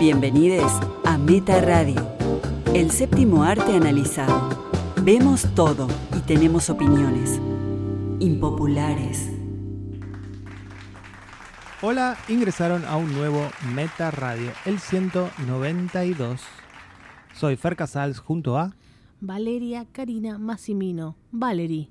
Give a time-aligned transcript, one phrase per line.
[0.00, 0.72] Bienvenidos
[1.04, 2.16] a Meta Radio,
[2.74, 4.82] el séptimo arte analizado.
[5.02, 7.40] Vemos todo y tenemos opiniones
[8.20, 9.30] impopulares.
[11.80, 16.40] Hola, ingresaron a un nuevo Meta Radio, el 192.
[17.34, 18.74] Soy Fer Casals junto a
[19.20, 21.16] Valeria Karina Massimino.
[21.30, 21.90] Valerie.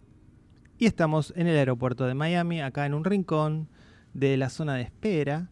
[0.77, 3.69] y estamos en el aeropuerto de Miami, acá en un rincón
[4.13, 5.49] de la zona de espera.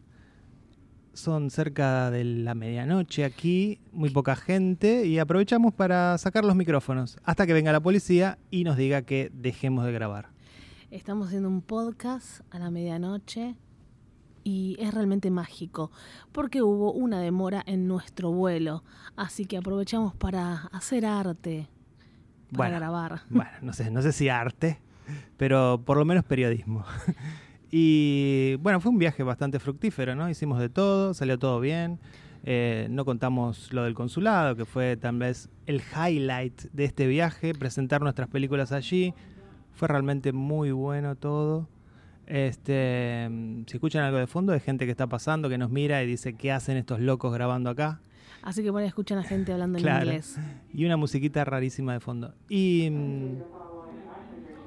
[1.20, 7.18] Son cerca de la medianoche aquí, muy poca gente y aprovechamos para sacar los micrófonos
[7.24, 10.30] hasta que venga la policía y nos diga que dejemos de grabar.
[10.90, 13.54] Estamos haciendo un podcast a la medianoche
[14.44, 15.90] y es realmente mágico
[16.32, 18.82] porque hubo una demora en nuestro vuelo.
[19.14, 21.68] Así que aprovechamos para hacer arte,
[22.50, 22.76] para Bueno.
[22.78, 23.20] grabar.
[23.28, 24.80] Bueno, no sé, no sé si arte,
[25.36, 26.82] pero por lo menos periodismo.
[27.70, 30.28] Y bueno, fue un viaje bastante fructífero, ¿no?
[30.28, 31.98] Hicimos de todo, salió todo bien.
[32.42, 37.54] Eh, no contamos lo del consulado, que fue tal vez el highlight de este viaje,
[37.54, 39.14] presentar nuestras películas allí.
[39.72, 41.68] Fue realmente muy bueno todo.
[42.26, 46.02] Este, mm, si escuchan algo de fondo, hay gente que está pasando, que nos mira
[46.02, 48.00] y dice, ¿qué hacen estos locos grabando acá?
[48.42, 50.38] Así que por ahí escuchan a gente hablando en inglés.
[50.72, 52.34] Y una musiquita rarísima de fondo.
[52.48, 52.90] Y.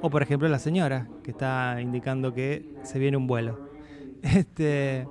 [0.05, 3.69] O por ejemplo la señora, que está indicando que se viene un vuelo.
[4.21, 5.07] Este.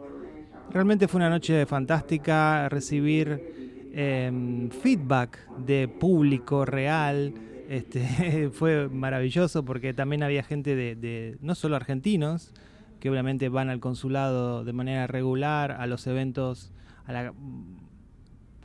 [0.71, 7.33] Realmente fue una noche fantástica recibir em, feedback de público real.
[7.71, 12.53] Este, fue maravilloso porque también había gente de, de no solo argentinos,
[13.01, 16.71] que obviamente van al consulado de manera regular, a los eventos,
[17.07, 17.33] a la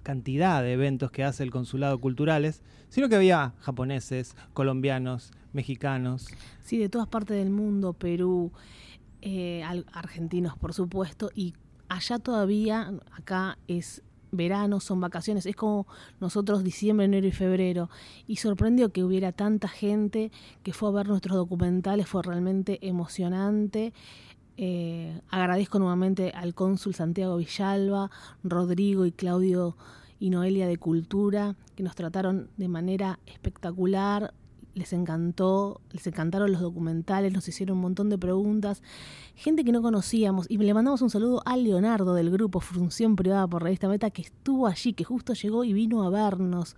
[0.08, 6.30] cantidad de eventos que hace el consulado culturales, sino que había japoneses, colombianos, mexicanos.
[6.64, 8.54] Sí, de todas partes del mundo, Perú,
[9.22, 11.56] eh, argentinos, por supuesto, y
[11.90, 15.88] allá todavía, acá es verano, son vacaciones, es como
[16.22, 17.90] nosotros diciembre, enero y febrero,
[18.28, 20.32] y sorprendió que hubiera tanta gente
[20.64, 23.92] que fue a ver nuestros documentales, fue realmente emocionante.
[24.56, 28.10] Eh, agradezco nuevamente al cónsul Santiago Villalba,
[28.44, 29.76] Rodrigo y Claudio
[30.20, 34.34] y Noelia de Cultura, que nos trataron de manera espectacular,
[34.74, 38.84] les encantó, les encantaron los documentales, nos hicieron un montón de preguntas,
[39.36, 43.48] gente que no conocíamos, y le mandamos un saludo a Leonardo del grupo Función Privada
[43.48, 46.76] por Revista Meta, que estuvo allí, que justo llegó y vino a vernos.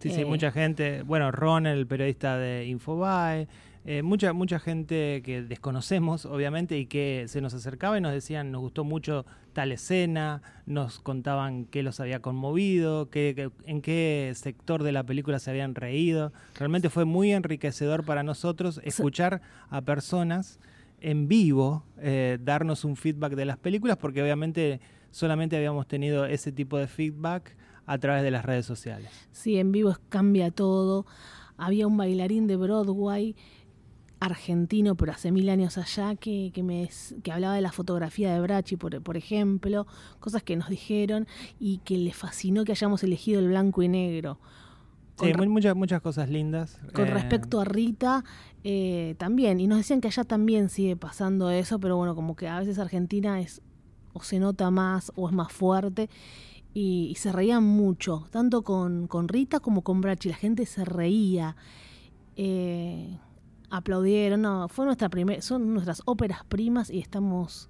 [0.00, 1.02] Sí, sí, Eh, mucha gente.
[1.02, 3.48] Bueno, Ron, el periodista de Infobae.
[3.90, 8.52] Eh, mucha, mucha gente que desconocemos, obviamente, y que se nos acercaba y nos decían,
[8.52, 14.30] nos gustó mucho tal escena, nos contaban qué los había conmovido, qué, qué- en qué
[14.34, 16.34] sector de la película se habían reído.
[16.58, 19.40] Realmente fue muy enriquecedor para nosotros escuchar
[19.70, 20.60] a personas
[21.00, 26.52] en vivo eh, darnos un feedback de las películas, porque obviamente solamente habíamos tenido ese
[26.52, 27.56] tipo de feedback
[27.86, 29.08] a través de las redes sociales.
[29.32, 31.06] Sí, en vivo cambia todo.
[31.56, 33.34] Había un bailarín de Broadway
[34.20, 36.90] argentino, pero hace mil años allá, que, que, me,
[37.22, 39.86] que hablaba de la fotografía de Brachi, por, por ejemplo,
[40.20, 41.26] cosas que nos dijeron
[41.60, 44.38] y que le fascinó que hayamos elegido el blanco y negro.
[45.16, 46.78] Con, Sí, muy- muchas, muchas cosas lindas.
[46.94, 48.24] con Eh, respecto a Rita,
[48.64, 52.48] eh, también, y nos decían que allá también sigue pasando eso, pero bueno, como que
[52.48, 53.62] a veces Argentina es
[54.12, 56.08] o se nota más o es más fuerte.
[56.74, 60.28] Y, y se reían mucho, tanto con, con Rita como con Brachi.
[60.28, 61.56] La gente se reía,
[62.36, 63.18] eh,
[63.70, 64.42] aplaudieron.
[64.42, 67.68] No, fue nuestra primer, son nuestras óperas primas y estamos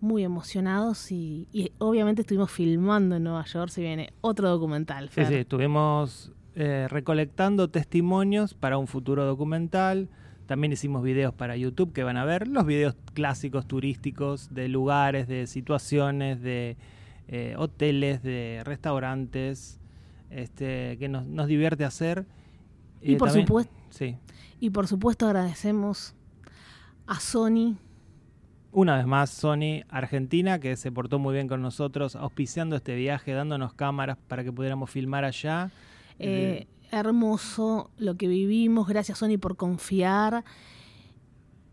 [0.00, 1.10] muy emocionados.
[1.12, 3.70] Y, y obviamente estuvimos filmando en Nueva York.
[3.70, 5.10] Se viene otro documental.
[5.10, 10.08] Sí, sí, estuvimos eh, recolectando testimonios para un futuro documental.
[10.46, 15.26] También hicimos videos para YouTube que van a ver los videos clásicos turísticos de lugares,
[15.26, 16.76] de situaciones, de
[17.28, 19.80] eh, hoteles, de restaurantes,
[20.28, 22.26] este, que nos, nos divierte hacer.
[23.04, 24.16] Y Eh, por también- supuesto- Sí.
[24.60, 26.14] Y por supuesto agradecemos
[27.06, 27.76] a Sony.
[28.72, 33.32] Una vez más, Sony Argentina, que se portó muy bien con nosotros, auspiciando este viaje,
[33.32, 35.70] dándonos cámaras para que pudiéramos filmar allá.
[36.18, 38.88] Eh, hermoso lo que vivimos.
[38.88, 40.44] Gracias, Sony, por confiar.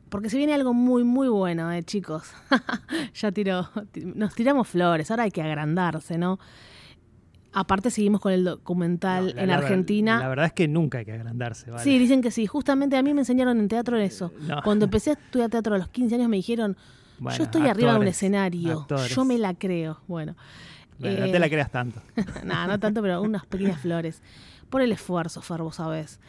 [0.09, 2.29] Porque se viene algo muy, muy bueno, eh, chicos.
[3.15, 3.69] ya tiró,
[4.13, 6.37] nos tiramos flores, ahora hay que agrandarse, ¿no?
[7.53, 10.19] Aparte seguimos con el documental No, la- en la Argentina.
[10.19, 11.83] La verdad es que nunca hay que agrandarse, ¿vale?
[11.83, 12.47] Sí, dicen que sí.
[12.47, 14.31] Justamente a mí me enseñaron en teatro eso.
[14.47, 14.61] No.
[14.63, 16.77] Cuando empecé a estudiar teatro a los 15 años me dijeron,
[17.19, 19.13] Bueno, yo estoy arriba de un escenario, actores.
[19.13, 19.99] yo me la creo.
[20.07, 20.35] Bueno,
[20.97, 22.01] Bueno, no eh, te la creas tanto.
[22.45, 24.21] no, no tanto, pero unas pequeñas flores.
[24.69, 26.19] Por el esfuerzo, Fer, vos sabés.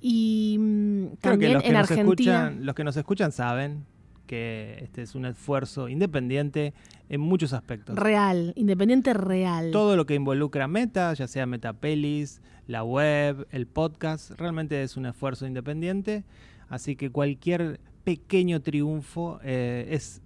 [0.00, 2.34] Y mm, Creo que también los que, en nos Argentina.
[2.46, 3.84] escuchan, los que nos escuchan saben
[4.26, 6.74] que este es un esfuerzo independiente
[7.08, 7.96] en muchos aspectos.
[7.96, 9.70] Real, independiente real.
[9.70, 15.06] Todo lo que involucra Meta, ya sea Metapelis, la web, el podcast, realmente es un
[15.06, 16.24] esfuerzo independiente.
[16.68, 20.22] Así que cualquier pequeño triunfo eh, es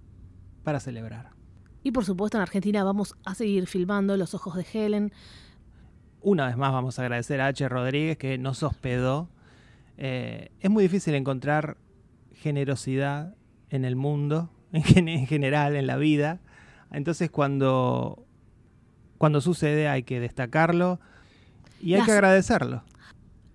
[0.63, 1.31] para celebrar.
[1.83, 5.13] Y por supuesto en Argentina vamos a seguir filmando Los Ojos de Helen.
[6.21, 7.69] Una vez más vamos a agradecer a H.
[7.69, 9.29] Rodríguez que nos hospedó.
[9.97, 11.77] Eh, es muy difícil encontrar
[12.33, 13.36] generosidad
[13.69, 16.39] en el mundo, en general, en la vida.
[16.91, 18.23] Entonces cuando,
[19.17, 20.99] cuando sucede hay que destacarlo
[21.81, 22.83] y hay que agradecerlo.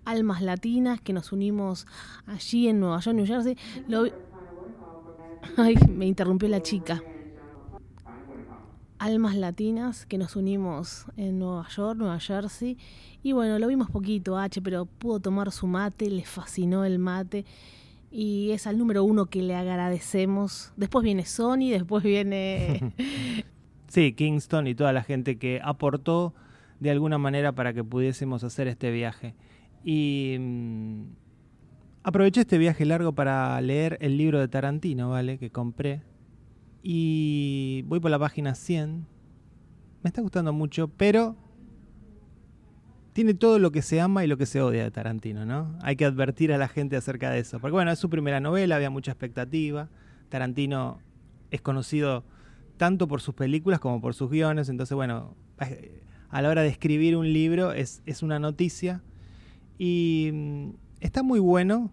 [0.04, 1.86] Almas latinas que nos unimos
[2.26, 3.56] allí en Nueva York, New Jersey.
[5.56, 7.02] Ay, me interrumpió la chica.
[8.98, 12.78] Almas latinas que nos unimos en Nueva York, Nueva Jersey.
[13.22, 17.44] Y bueno, lo vimos poquito, H, pero pudo tomar su mate, le fascinó el mate
[18.12, 20.72] y es al número uno que le agradecemos.
[20.76, 22.92] Después viene Sony, después viene...
[23.88, 26.34] sí, Kingston y toda la gente que aportó
[26.78, 29.34] de alguna manera para que pudiésemos hacer este viaje.
[29.82, 31.02] Y mm,
[32.02, 35.38] aproveché este viaje largo para leer el libro de Tarantino, ¿vale?
[35.38, 36.02] Que compré.
[36.82, 39.06] Y voy por la página 100.
[40.02, 41.34] Me está gustando mucho, pero
[43.12, 45.76] tiene todo lo que se ama y lo que se odia de Tarantino, ¿no?
[45.82, 47.60] Hay que advertir a la gente acerca de eso.
[47.60, 49.88] Porque bueno, es su primera novela, había mucha expectativa.
[50.28, 50.98] Tarantino
[51.50, 52.24] es conocido
[52.78, 55.36] tanto por sus películas como por sus guiones, entonces bueno,
[56.30, 59.02] a la hora de escribir un libro es, una noticia.
[59.78, 60.70] Y mm,
[61.00, 61.92] está muy bueno,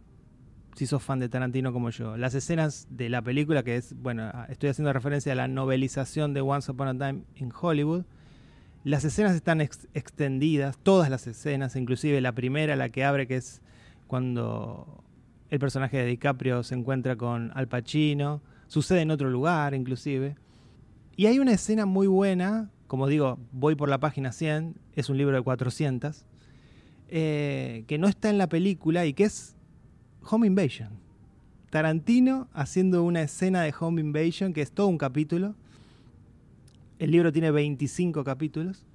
[0.76, 2.16] si sos fan de Tarantino como yo.
[2.16, 6.40] Las escenas de la película, que es, bueno, estoy haciendo referencia a la novelización de
[6.40, 8.06] Once Upon a Time in Hollywood,
[8.90, 13.62] las escenas están extendidas, todas las escenas, inclusive la primera, la que abre, que es
[14.08, 15.04] cuando
[15.52, 20.38] el personaje de DiCaprio se encuentra con Al Pacino, sucede en otro lugar inclusive.
[21.16, 25.18] Y hay una escena muy buena, como digo, voy por la página 100, es un
[25.18, 26.26] libro de 400,
[27.10, 29.56] eh, que no está en la película y que es
[30.32, 30.90] Home Invasion.
[31.70, 35.54] Tarantino haciendo una escena de Home Invasion, que es todo un capítulo,
[37.00, 38.86] el libro tiene 25 capítulos,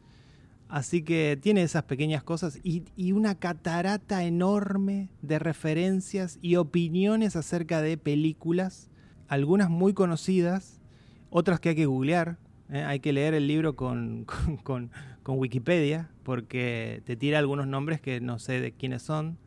[0.68, 7.80] así que tiene esas pequeñas cosas y, una catarata enorme de referencias y opiniones acerca
[7.80, 8.90] de películas,
[9.26, 10.82] algunas muy conocidas,
[11.30, 12.36] otras que hay que googlear.
[12.70, 12.82] ¿eh?
[12.82, 14.26] Hay que leer el libro con,
[14.62, 14.90] con,
[15.26, 19.38] Wikipedia porque te tira algunos nombres que no sé de quiénes son.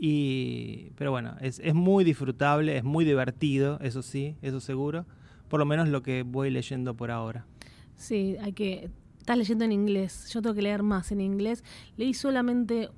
[0.00, 5.06] Y, pero bueno, es, es muy disfrutable, es muy divertido, eso sí, eso seguro.
[5.48, 7.46] Por lo menos lo que voy leyendo por ahora.
[7.98, 8.90] Sí, hay que.
[9.18, 10.30] Estás leyendo en inglés.
[10.32, 11.62] Yo tengo que leer más en inglés.
[11.98, 12.88] Leí solamente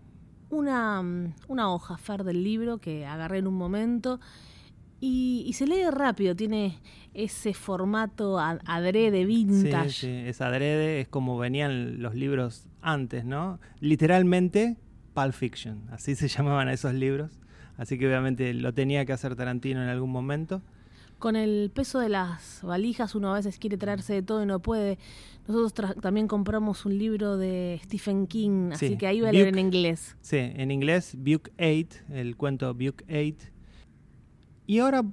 [0.50, 4.20] una, mm, una hoja, Fer, del libro que agarré en un momento.
[5.00, 6.78] Y, se lee rápido, tiene
[7.14, 9.90] ese formato adrede, vintage.
[9.90, 13.58] Sí, es adrede, es como venían los libros antes, ¿no?
[13.80, 14.76] Literalmente,
[15.14, 17.40] Pulp Fiction, así se llamaban esos libros.
[17.78, 20.60] Así que obviamente lo tenía que hacer Tarantino en algún momento
[21.20, 24.60] con el peso de las valijas uno a veces quiere traerse de todo y no
[24.60, 24.98] puede.
[25.46, 29.58] Nosotros también compramos un libro de Stephen King, así que ahí voy a leer en
[29.58, 30.16] inglés.
[30.20, 33.52] Sí, en inglés, Buke 8, el cuento Buke 8.
[34.66, 35.04] Y ahora,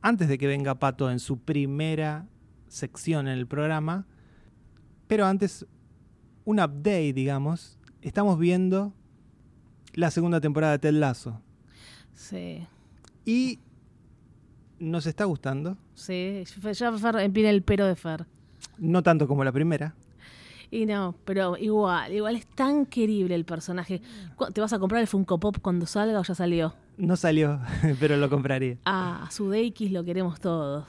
[0.00, 2.26] antes de que venga Pato en su primera
[2.68, 4.06] sección en el programa,
[5.06, 5.66] pero antes,
[6.44, 8.92] un update, digamos, estamos viendo
[9.94, 11.40] la segunda temporada de Ted Lasso.
[12.12, 12.66] Sí.
[13.24, 13.58] Y
[14.78, 15.76] nos está gustando.
[15.94, 18.26] Sí, ya Fer empieza el pero de Fer.
[18.78, 19.94] No tanto como la primera.
[20.70, 24.02] Y no, pero igual, igual es tan querible el personaje.
[24.52, 26.74] ¿Te vas a comprar el Funko Pop cuando salga o ya salió?
[26.98, 27.60] No salió,
[28.00, 28.76] pero lo compraría.
[28.84, 30.86] Ah, a Sudeikis lo queremos todos.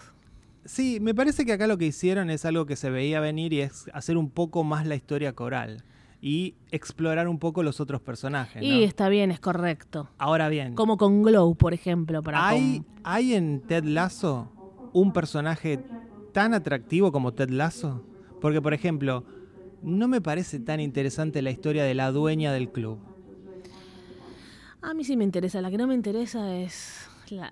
[0.65, 3.61] Sí, me parece que acá lo que hicieron es algo que se veía venir y
[3.61, 5.83] es hacer un poco más la historia coral
[6.21, 8.61] y explorar un poco los otros personajes.
[8.63, 10.09] Y está bien, es correcto.
[10.17, 10.73] Ahora bien.
[10.73, 12.23] Como con Glow, por ejemplo.
[12.23, 14.51] Para ¿hay, ¿Hay en Ted Lasso
[14.93, 15.79] un personaje
[16.33, 18.03] tan atractivo como Ted Lasso?
[18.41, 19.23] Porque, por ejemplo,
[19.83, 22.99] no me parece tan interesante la historia de la dueña del club.
[24.81, 25.61] A mí sí me interesa.
[25.61, 27.51] La que no me interesa es la,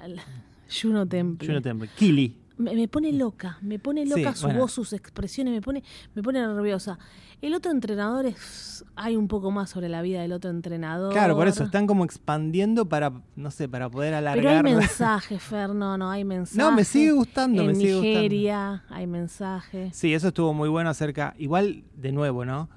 [0.69, 1.47] Juno Temple.
[1.47, 1.89] Juno Temple.
[1.95, 5.83] Kili me, pone loca, me pone loca su voz, sus expresiones, me pone,
[6.13, 6.97] me pone nerviosa.
[7.41, 11.11] El otro entrenador es, hay un poco más sobre la vida del otro entrenador.
[11.11, 14.63] Claro, por eso están como expandiendo para, no sé, para poder alargar.
[14.63, 16.57] Pero hay mensajes, Fer, no, no, hay mensajes.
[16.57, 19.95] No, me sigue gustando, en me sigue Nigeria hay mensajes.
[19.95, 22.69] Sí, eso estuvo muy bueno acerca, igual, de nuevo, ¿no?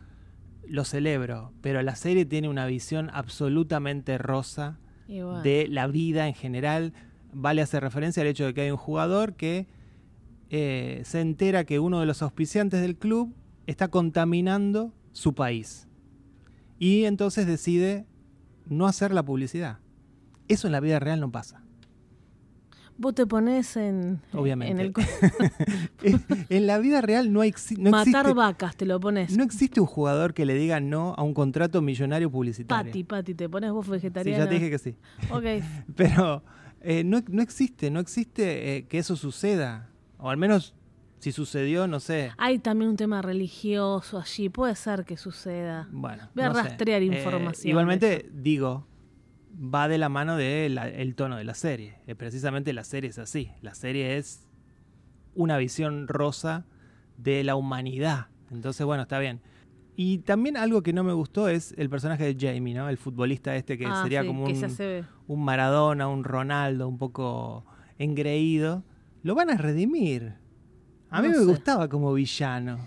[0.67, 6.93] Lo celebro, pero la serie tiene una visión absolutamente rosa de la vida en general
[7.33, 9.67] vale hacer referencia al hecho de que hay un jugador que
[10.51, 13.35] eh, se entera que uno de los auspiciantes del club
[13.67, 15.87] está contaminando su país.
[16.79, 18.07] Y entonces decide
[18.67, 19.79] no hacer la publicidad.
[20.49, 21.63] Eso en la vida real no pasa.
[23.01, 24.73] Vos te pones en, Obviamente.
[24.73, 24.93] en el
[26.49, 29.37] en la vida real no, exi- no matar existe, vacas, te lo pones.
[29.37, 32.91] no existe un jugador que le diga no a un contrato millonario publicitario.
[32.91, 34.45] Pati, Pati, te pones vos Sí, vegetariana.
[34.45, 34.97] ya te dije que sí.
[35.31, 35.45] Ok.
[35.97, 36.43] Pero
[36.81, 39.91] eh, no, no existe, no existe eh, que eso suceda.
[40.19, 40.75] O al menos
[41.19, 42.33] si sucedió, no sé.
[42.39, 45.89] Hay también un tema religioso allí, puede ser que suceda.
[45.91, 46.63] Bueno, Voy a no sé.
[46.63, 48.87] rastrear Eh, información igualmente, digo,
[49.53, 51.97] va de la mano del el tono de la serie.
[52.17, 53.51] Precisamente la serie es así.
[53.63, 54.47] La serie es
[55.35, 56.67] una visión rosa
[57.17, 58.29] de la humanidad.
[58.51, 59.41] Entonces, bueno, está bien.
[60.01, 62.89] Y también algo que no me gustó es el personaje de Jamie, ¿no?
[62.89, 66.87] El futbolista este que Ah, sería sí, como que un, se un Maradona, un Ronaldo,
[66.87, 67.67] un poco
[67.99, 68.85] engreído.
[69.25, 70.35] Lo van a redimir.
[71.11, 71.45] A mí No me sé.
[71.47, 72.79] gustaba como villano.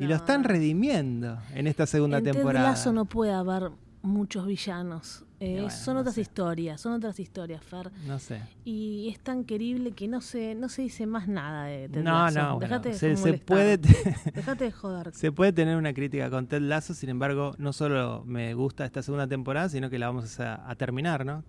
[0.00, 2.70] Y lo están redimiendo en esta segunda en Ted temporada.
[2.70, 3.70] Lasso no puede haber
[4.04, 5.24] muchos villanos.
[5.40, 6.20] Eh, bueno, son no otras sé.
[6.22, 7.90] historias, son otras historias, Fer.
[8.06, 8.40] No sé.
[8.64, 12.12] Y es tan querible que no se, no se dice más nada de Ted No,
[12.26, 12.40] Lasso.
[12.42, 13.76] no, bueno, de se, puede,
[14.34, 15.12] Dejate de joder.
[15.12, 19.02] se puede tener una crítica con Ted Lasso, sin embargo, no solo me gusta esta
[19.02, 21.42] segunda temporada, sino que la vamos a, a terminar, ¿no?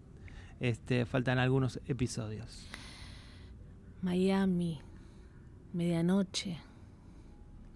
[0.60, 2.68] Este, faltan algunos episodios.
[4.02, 4.80] Miami,
[5.74, 6.58] medianoche.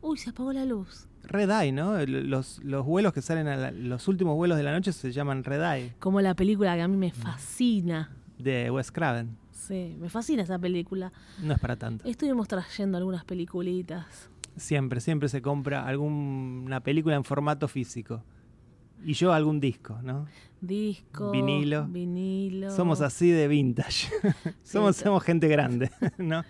[0.01, 1.07] Uy, se apagó la luz.
[1.23, 1.97] Red Eye, ¿no?
[2.05, 5.43] Los, los vuelos que salen, a la- los últimos vuelos de la noche se llaman
[5.43, 8.09] Red Eye, Como la película que a mí me fascina.
[8.37, 9.37] de Wes Craven.
[9.51, 11.11] Sí, me fascina esa película.
[11.43, 12.07] No es para tanto.
[12.07, 14.29] Estuvimos trayendo algunas peliculitas.
[14.55, 18.23] Siempre, siempre se compra alguna película en formato físico.
[19.03, 20.25] Y yo algún disco, ¿no?
[20.61, 21.87] Disco, Vinilo.
[21.87, 22.69] vinilo.
[22.71, 24.09] Somos así de vintage.
[24.63, 25.03] somos, Sí.
[25.03, 26.43] somos gente grande, ¿no?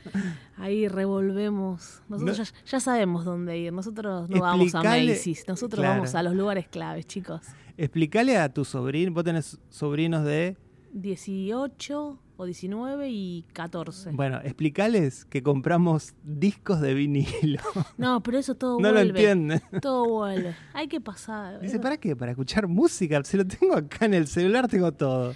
[0.57, 2.01] Ahí revolvemos.
[2.09, 3.71] Nosotros No- ya, ya sabemos dónde ir.
[3.73, 5.45] Nosotros no vamos a Macy's.
[5.47, 5.95] Nosotros claro.
[5.95, 7.41] vamos a los lugares claves, chicos.
[7.77, 10.57] Explicale a tu sobrino, vos tenés sobrinos de...
[10.91, 14.11] 18 o 19 y 14.
[14.11, 17.61] Bueno, explicales que compramos discos de vinilo.
[17.97, 19.09] No, pero eso todo no lo vuelve.
[19.09, 19.61] entienden.
[19.81, 20.55] Todo vuelve.
[20.73, 21.59] Hay que pasar.
[21.59, 22.15] Dice, ¿para qué?
[22.15, 23.21] Para escuchar música.
[23.25, 25.35] Si lo tengo acá en el celular, tengo todo.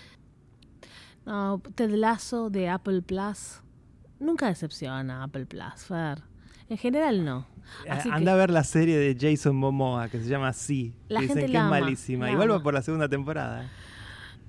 [1.25, 3.61] No, Ted Lasso de Apple Plus.
[4.21, 6.23] Nunca decepciona Apple Plus, Fer.
[6.69, 7.45] En general no.
[7.89, 10.93] Así Eh, Anda que a ver la serie de Jason Momoa que se llama Sí.
[11.09, 12.25] La Dicen gente que la es ama, malísima.
[12.27, 13.69] la Igual va por la segunda temporada.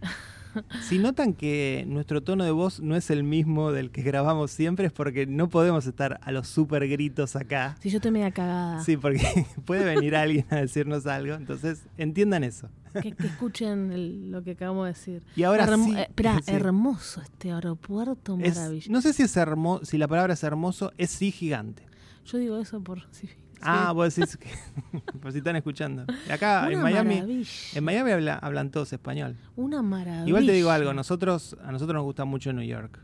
[0.82, 4.86] Si notan que nuestro tono de voz no es el mismo del que grabamos siempre,
[4.86, 7.76] es porque no podemos estar a los super gritos acá.
[7.80, 9.20] si yo estoy media cagada, Sí, porque
[9.64, 11.34] puede venir alguien a decirnos algo.
[11.34, 12.68] Entonces, entiendan eso.
[13.02, 15.22] que, que escuchen el- lo que acabamos de decir.
[15.36, 15.96] Y ahora Hermo- sí.
[15.96, 16.08] eh,
[16.44, 16.50] sí.
[16.52, 18.92] hermoso este aeropuerto, Es- maravilloso.
[18.92, 21.82] no sé si es hermoso, si la palabra es hermoso, es sí gigante.
[22.26, 23.28] Yo digo eso por sí,
[23.64, 24.48] Ah, vos decís que
[25.20, 26.04] por si están escuchando.
[26.30, 27.50] Acá en Miami, maravilla.
[27.74, 29.36] en Miami habla- hablan todos español.
[29.56, 30.26] Una maravilla.
[30.28, 32.98] Igual te digo algo, nosotros a nosotros nos gusta mucho New York.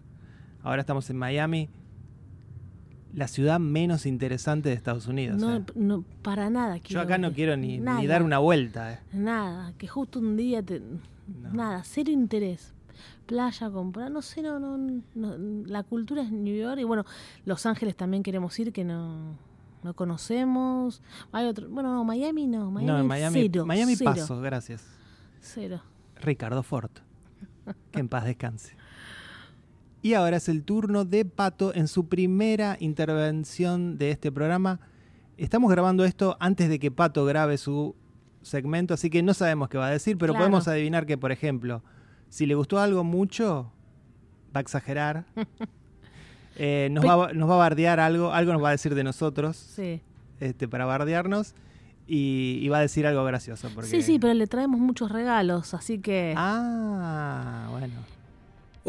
[0.62, 1.68] Ahora estamos en Miami,
[3.14, 5.40] la ciudad menos interesante de Estados Unidos.
[5.40, 5.62] No, ¿eh?
[5.74, 6.76] no, para nada.
[6.78, 8.92] Yo acá no quiero ni, dar una vuelta.
[8.92, 8.98] ¿eh?
[9.12, 10.82] Nada, que justo un día te...
[11.52, 12.72] Nada, cero interés.
[13.26, 14.76] Playa, comprar, no sé, no, no,
[15.14, 15.36] no,
[15.66, 17.04] La cultura es New York y bueno,
[17.44, 19.36] Los Ángeles también queremos ir que no,
[19.82, 21.02] no conocemos.
[21.32, 24.84] Hay otro, bueno, no, Miami no, Miami, no, en Miami, cero, Miami cero, paso, gracias.
[25.40, 25.80] Cero.
[26.20, 26.90] Ricardo Ford.
[27.92, 28.76] Que en paz descanse.
[30.02, 34.80] Y ahora es el turno de Pato en su primera intervención de este programa.
[35.36, 37.94] Estamos grabando esto antes de que Pato grabe su
[38.42, 40.44] segmento, así que no sabemos qué va a decir, pero Claro.
[40.44, 41.82] podemos adivinar que, por ejemplo,
[42.30, 43.70] si le gustó algo mucho,
[44.54, 45.26] va a exagerar.
[46.62, 49.02] Eh, nos, va, a- nos va a bardear algo, algo nos va a decir de
[49.02, 50.02] nosotros Sí.
[50.40, 51.54] este, para bardearnos
[52.06, 53.68] y, y va a decir algo gracioso.
[53.74, 53.88] Porque...
[53.88, 56.34] sí, sí, pero le traemos muchos regalos, así que...
[56.36, 57.94] Ah, bueno.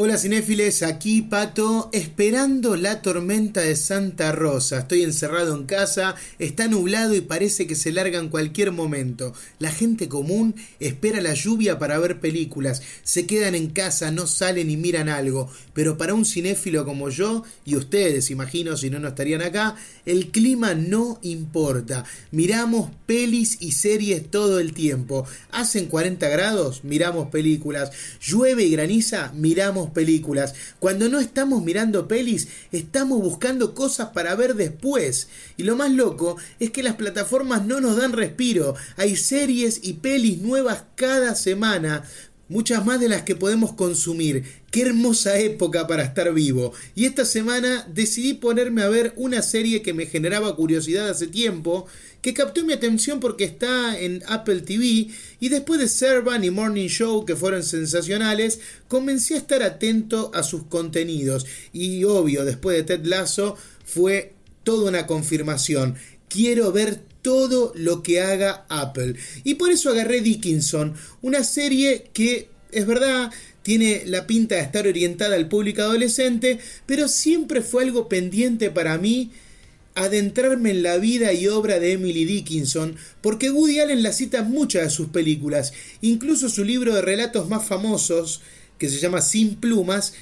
[0.03, 4.79] Hola cinéfiles, aquí Pato, esperando la tormenta de Santa Rosa.
[4.79, 9.31] Estoy encerrado en casa, está nublado y parece que se larga en cualquier momento.
[9.59, 14.71] La gente común espera la lluvia para ver películas, se quedan en casa, no salen
[14.71, 15.51] y miran algo.
[15.75, 19.75] Pero para un cinéfilo como yo, y ustedes imagino si no no estarían acá,
[20.07, 22.05] el clima no importa.
[22.31, 25.27] Miramos pelis y series todo el tiempo.
[25.51, 27.91] Hacen 40 grados, miramos películas.
[28.19, 30.53] Llueve y graniza, miramos películas.
[30.79, 35.27] Cuando no estamos mirando pelis, estamos buscando cosas para ver después.
[35.57, 38.75] Y lo más loco es que las plataformas no nos dan respiro.
[38.97, 42.03] Hay series y pelis nuevas cada semana.
[42.49, 44.60] Muchas más de las que podemos consumir.
[44.71, 46.73] Qué hermosa época para estar vivo.
[46.95, 51.87] Y esta semana decidí ponerme a ver una serie que me generaba curiosidad hace tiempo,
[52.21, 55.09] que captó mi atención porque está en Apple TV
[55.41, 60.41] y después de Servan y Morning Show que fueron sensacionales, comencé a estar atento a
[60.41, 65.95] sus contenidos y obvio, después de Ted Lasso fue toda una confirmación.
[66.29, 69.15] Quiero ver todo lo que haga Apple.
[69.43, 73.31] Y por eso agarré Dickinson, una serie que es verdad,
[73.63, 78.97] tiene la pinta de estar orientada al público adolescente, pero siempre fue algo pendiente para
[78.97, 79.31] mí
[79.93, 84.49] adentrarme en la vida y obra de Emily Dickinson, porque Woody Allen la cita en
[84.51, 88.41] muchas de sus películas, incluso su libro de relatos más famosos,
[88.77, 90.13] que se llama Sin Plumas,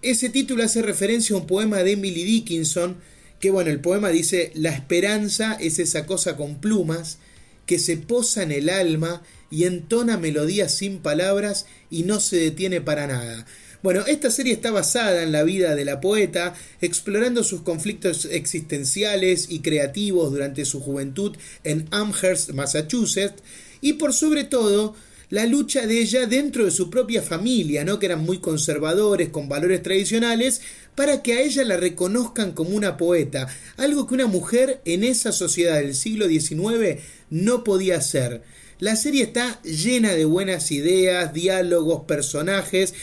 [0.00, 2.96] ese título hace referencia a un poema de Emily Dickinson,
[3.40, 7.18] que bueno, el poema dice, la esperanza es esa cosa con plumas
[7.66, 12.80] que se posa en el alma y entona melodías sin palabras y no se detiene
[12.80, 13.46] para nada.
[13.80, 19.46] Bueno, esta serie está basada en la vida de la poeta, explorando sus conflictos existenciales
[19.50, 23.40] y creativos durante su juventud en Amherst, Massachusetts,
[23.80, 24.96] y por sobre todo
[25.30, 27.98] la lucha de ella dentro de su propia familia, ¿no?
[27.98, 30.62] que eran muy conservadores, con valores tradicionales,
[30.94, 35.30] para que a ella la reconozcan como una poeta, algo que una mujer en esa
[35.30, 37.00] sociedad del siglo XIX
[37.30, 38.42] no podía hacer.
[38.80, 42.94] La serie está llena de buenas ideas, diálogos, personajes,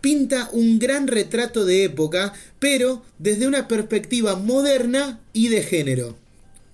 [0.00, 6.16] pinta un gran retrato de época, pero desde una perspectiva moderna y de género.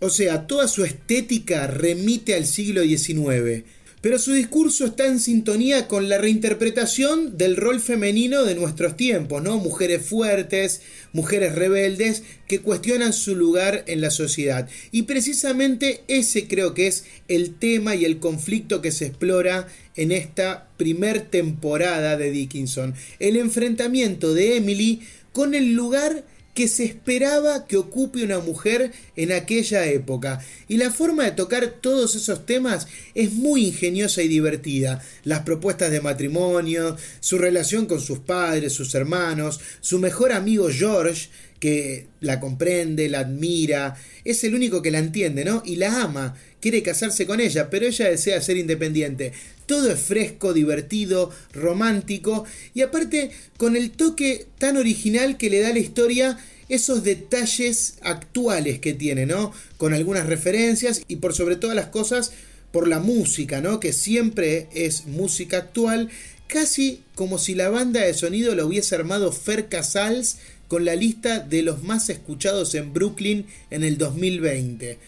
[0.01, 3.65] O sea, toda su estética remite al siglo XIX
[4.01, 9.43] pero su discurso está en sintonía con la reinterpretación del rol femenino de nuestros tiempos,
[9.43, 9.59] ¿no?
[9.59, 14.69] Mujeres fuertes, mujeres rebeldes que cuestionan su lugar en la sociedad.
[14.93, 20.13] Y precisamente ese creo que es el tema y el conflicto que se explora en
[20.13, 22.95] esta primer temporada de Dickinson.
[23.19, 25.01] El enfrentamiento de Emily
[25.33, 26.25] con el lugar
[26.59, 30.45] que se esperaba que ocupe una mujer en aquella época.
[30.67, 35.01] Y la forma de tocar todos esos temas es muy ingeniosa y divertida.
[35.23, 41.29] Las propuestas de matrimonio, su relación con sus padres, sus hermanos, su mejor amigo George,
[41.61, 45.63] que la comprende, la admira, es el único que la entiende, ¿no?
[45.65, 49.33] Y la ama, quiere casarse con ella, pero ella desea ser independiente.
[49.67, 55.73] Todo es fresco, divertido, romántico y aparte con el toque tan original que le da
[55.73, 59.53] la historia esos detalles actuales que tiene, ¿no?
[59.77, 62.33] Con algunas referencias y por sobre todas las cosas
[62.73, 63.81] por la música, ¿no?
[63.81, 66.11] Que siempre es música actual,
[66.47, 70.37] casi como si la banda de sonido lo hubiese armado Fer Casals
[70.69, 74.99] con la lista de los más escuchados en Brooklyn en el 2020.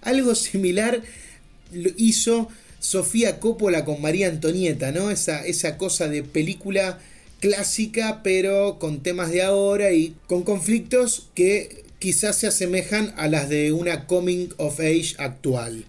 [0.00, 1.02] Algo similar
[1.98, 2.48] hizo
[2.80, 5.10] Sofía Coppola con María Antonieta, ¿no?
[5.10, 6.98] Esa, esa cosa de película
[7.40, 13.48] clásica, pero con temas de ahora y con conflictos que quizás se asemejan a las
[13.48, 15.84] de una coming of age actual.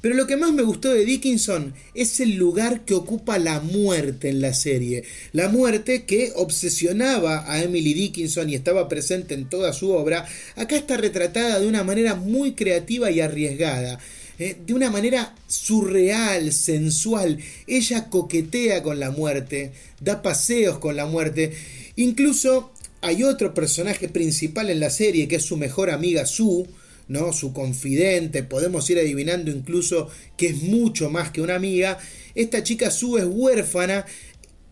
[0.00, 4.28] Pero lo que más me gustó de Dickinson es el lugar que ocupa la muerte
[4.28, 5.04] en la serie.
[5.32, 10.76] La muerte que obsesionaba a Emily Dickinson y estaba presente en toda su obra, acá
[10.76, 13.98] está retratada de una manera muy creativa y arriesgada.
[14.38, 17.38] Eh, de una manera surreal, sensual.
[17.66, 21.52] Ella coquetea con la muerte, da paseos con la muerte.
[21.96, 26.66] Incluso hay otro personaje principal en la serie que es su mejor amiga Sue,
[27.08, 27.32] ¿no?
[27.32, 31.98] Su confidente, podemos ir adivinando incluso que es mucho más que una amiga.
[32.34, 34.06] Esta chica Sue es huérfana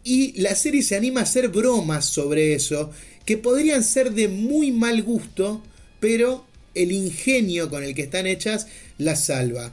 [0.05, 2.91] y la serie se anima a hacer bromas sobre eso
[3.25, 5.61] que podrían ser de muy mal gusto,
[5.99, 9.73] pero el ingenio con el que están hechas la salva.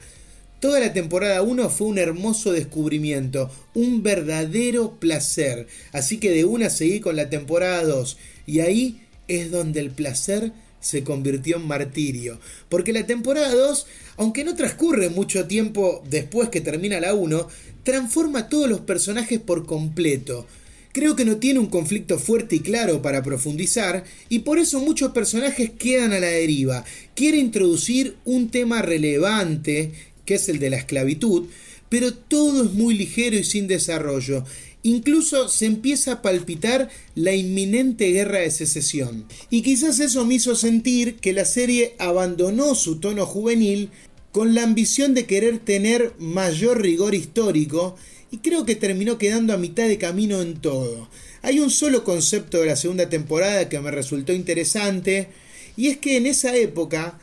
[0.60, 5.66] Toda la temporada 1 fue un hermoso descubrimiento, un verdadero placer.
[5.92, 10.52] Así que de una seguí con la temporada 2 y ahí es donde el placer
[10.80, 12.40] se convirtió en martirio.
[12.68, 13.86] Porque la temporada 2,
[14.16, 17.48] aunque no transcurre mucho tiempo después que termina la 1,
[17.82, 20.46] transforma a todos los personajes por completo.
[20.94, 25.10] Creo que no tiene un conflicto fuerte y claro para profundizar y por eso muchos
[25.10, 26.84] personajes quedan a la deriva.
[27.16, 29.90] Quiere introducir un tema relevante,
[30.24, 31.48] que es el de la esclavitud,
[31.88, 34.44] pero todo es muy ligero y sin desarrollo.
[34.84, 39.26] Incluso se empieza a palpitar la inminente guerra de secesión.
[39.50, 43.90] Y quizás eso me hizo sentir que la serie abandonó su tono juvenil
[44.30, 47.96] con la ambición de querer tener mayor rigor histórico
[48.34, 51.08] y creo que terminó quedando a mitad de camino en todo.
[51.42, 55.28] Hay un solo concepto de la segunda temporada que me resultó interesante
[55.76, 57.16] y es que en esa época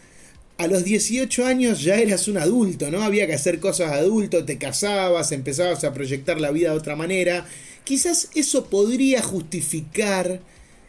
[0.57, 3.03] a los 18 años ya eras un adulto, ¿no?
[3.03, 7.45] Había que hacer cosas adulto, te casabas, empezabas a proyectar la vida de otra manera.
[7.83, 10.39] Quizás eso podría justificar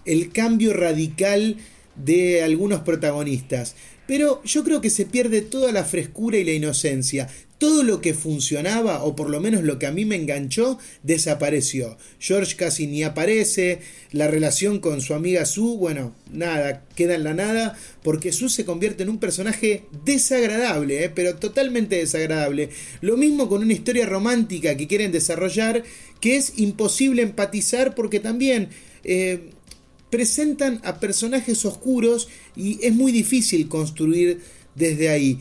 [0.04, 1.56] el cambio radical
[1.96, 3.74] de algunos protagonistas.
[4.06, 7.28] Pero yo creo que se pierde toda la frescura y la inocencia
[7.62, 11.96] todo lo que funcionaba, o por lo menos lo que a mí me enganchó, desapareció.
[12.18, 13.79] George casi ni aparece,
[14.11, 18.64] la relación con su amiga Sue, bueno, nada, queda en la nada, porque Sue se
[18.64, 21.09] convierte en un personaje desagradable, ¿eh?
[21.14, 22.70] pero totalmente desagradable.
[23.01, 25.85] Lo mismo con una historia romántica que quieren desarrollar,
[26.20, 28.70] que es imposible empatizar porque también...
[29.05, 29.51] Eh,
[30.11, 34.42] presentan a personajes oscuros y es muy difícil construir
[34.75, 35.38] desde ahí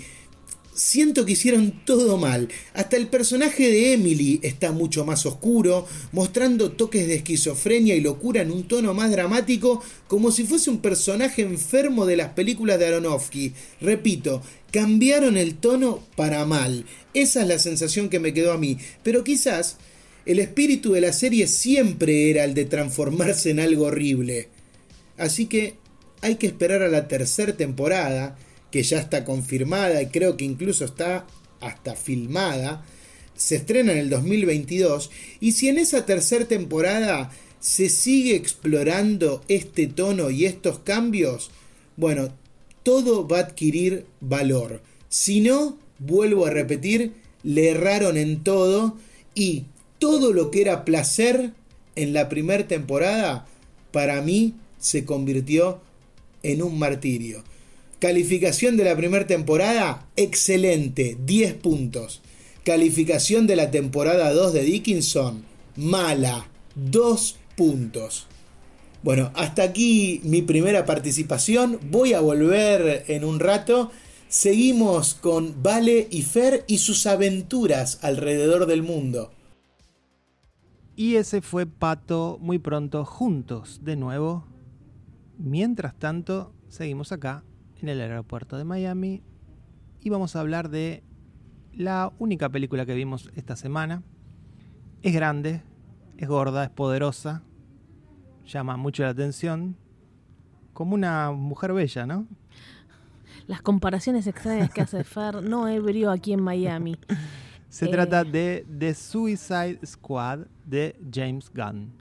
[0.74, 2.50] siento que hicieron todo mal.
[2.74, 8.42] Hasta el personaje de Emily está mucho más oscuro, mostrando toques de esquizofrenia y locura
[8.42, 12.88] en un tono más dramático, como si fuese un personaje enfermo de las películas de
[12.88, 13.54] Aronofsky.
[13.82, 16.86] Repito, cambiaron el tono para mal.
[17.14, 18.78] Esa es la sensación que me quedó a mí.
[19.04, 19.78] Pero quizás
[20.26, 24.50] el espíritu de la serie siempre era el de transformarse en algo horrible.
[25.18, 25.76] Así que
[26.22, 28.38] hay que esperar a la tercera temporada
[28.72, 31.28] que ya está confirmada y creo que incluso está
[31.60, 32.84] hasta filmada,
[33.36, 39.88] se estrena en el 2022 y si en esa tercera temporada se sigue explorando este
[39.88, 41.52] tono y estos cambios,
[41.98, 42.34] bueno,
[42.84, 44.82] todo va a adquirir valor.
[45.10, 48.98] Si no, vuelvo a repetir, le erraron en todo
[49.36, 49.66] y
[50.00, 51.52] todo lo que era placer
[51.96, 53.46] en la primera temporada,
[53.92, 55.82] para mí se convirtió
[56.44, 57.44] en un martirio.
[58.02, 62.24] Calificación de la primera temporada, excelente, 10 puntos.
[62.66, 68.26] Calificación de la temporada 2 de Dickinson, mala, 2 puntos.
[69.04, 71.80] Bueno, hasta aquí mi primera participación.
[71.92, 73.92] Voy a volver en un rato.
[74.30, 79.32] Seguimos con Vale y Fer y sus aventuras alrededor del mundo.
[80.96, 84.48] Y ese fue Pato muy pronto juntos de nuevo.
[85.38, 87.44] Mientras tanto, seguimos acá
[87.82, 89.22] en el aeropuerto de Miami
[90.02, 91.04] y vamos a hablar de
[91.74, 94.04] la única película que vimos esta semana.
[95.02, 95.64] Es grande,
[96.18, 97.44] es gorda, es poderosa,
[98.46, 99.78] llama mucho la atención,
[100.74, 102.28] como una mujer bella, ¿no?
[103.48, 106.98] Las comparaciones extrañas que hace Fer no ebrio aquí en Miami.
[107.70, 108.26] Se trata eh.
[108.26, 112.01] de The Suicide Squad de James Gunn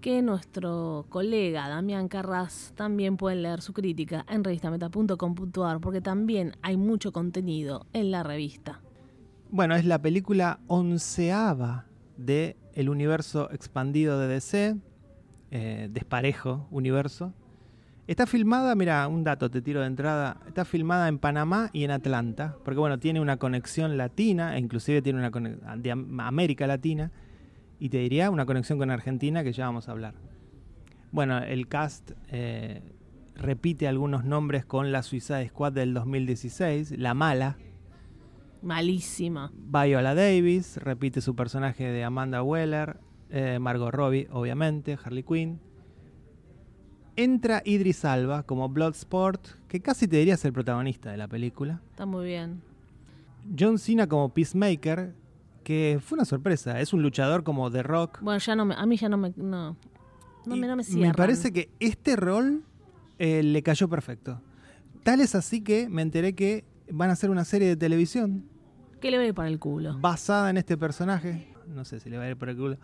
[0.00, 6.76] que nuestro colega Damián Carras también pueden leer su crítica en revistameta.com.ar porque también hay
[6.76, 8.80] mucho contenido en la revista.
[9.50, 14.76] Bueno, es la película onceava de el universo expandido de DC,
[15.50, 17.32] eh, desparejo universo.
[18.06, 21.90] Está filmada, mira, un dato te tiro de entrada, está filmada en Panamá y en
[21.90, 27.10] Atlanta, porque bueno, tiene una conexión latina, e inclusive tiene una conexión de América Latina,
[27.78, 30.14] y te diría una conexión con Argentina que ya vamos a hablar.
[31.10, 32.82] Bueno, el cast eh,
[33.34, 37.56] repite algunos nombres con la Suicide Squad del 2016, La Mala.
[38.62, 39.52] Malísima.
[39.54, 42.98] Viola Davis, repite su personaje de Amanda Weller,
[43.30, 45.60] eh, Margot Robbie, obviamente, Harley Quinn.
[47.16, 51.80] Entra Idris Alba como Bloodsport, que casi te diría ser el protagonista de la película.
[51.90, 52.60] Está muy bien.
[53.58, 55.14] John Cena como Peacemaker,
[55.68, 56.80] que fue una sorpresa.
[56.80, 58.20] Es un luchador como The Rock.
[58.22, 59.76] Bueno, ya no me, a mí ya no me, no,
[60.46, 62.64] no, me, no me, me parece que este rol
[63.18, 64.40] eh, le cayó perfecto.
[65.02, 68.46] Tal es así que me enteré que van a hacer una serie de televisión.
[69.02, 69.98] ¿Qué le va a ir para el culo?
[69.98, 71.52] Basada en este personaje.
[71.66, 72.78] No sé si le va a ir para el culo.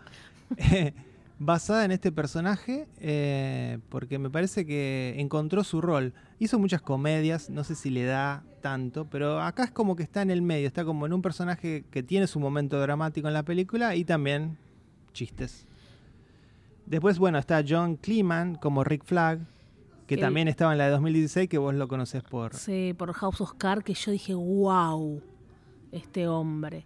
[1.37, 6.13] basada en este personaje eh, porque me parece que encontró su rol.
[6.39, 10.21] Hizo muchas comedias, no sé si le da tanto, pero acá es como que está
[10.21, 13.43] en el medio, está como en un personaje que tiene su momento dramático en la
[13.43, 14.57] película y también
[15.13, 15.67] chistes.
[16.85, 19.39] Después, bueno, está John Cleman como Rick Flag,
[20.07, 22.53] que también estaba en la de 2016, que vos lo conocés por...
[22.53, 25.21] Sí, por House of Cards, que yo dije, wow,
[25.91, 26.85] este hombre.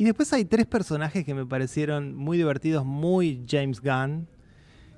[0.00, 4.28] Y después hay tres personajes que me parecieron muy divertidos, muy James Gunn,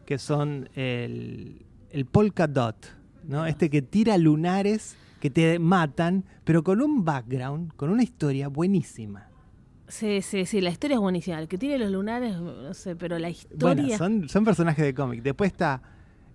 [0.06, 2.86] que son el, el polka dot,
[3.24, 3.44] ¿no?
[3.44, 9.28] Este que tira lunares que te matan, pero con un background, con una historia buenísima.
[9.88, 11.40] Sí, sí, sí, la historia es buenísima.
[11.40, 13.98] El que tire los lunares, no sé, pero la historia.
[13.98, 15.20] Bueno, son, personajes de cómic.
[15.24, 15.82] Después está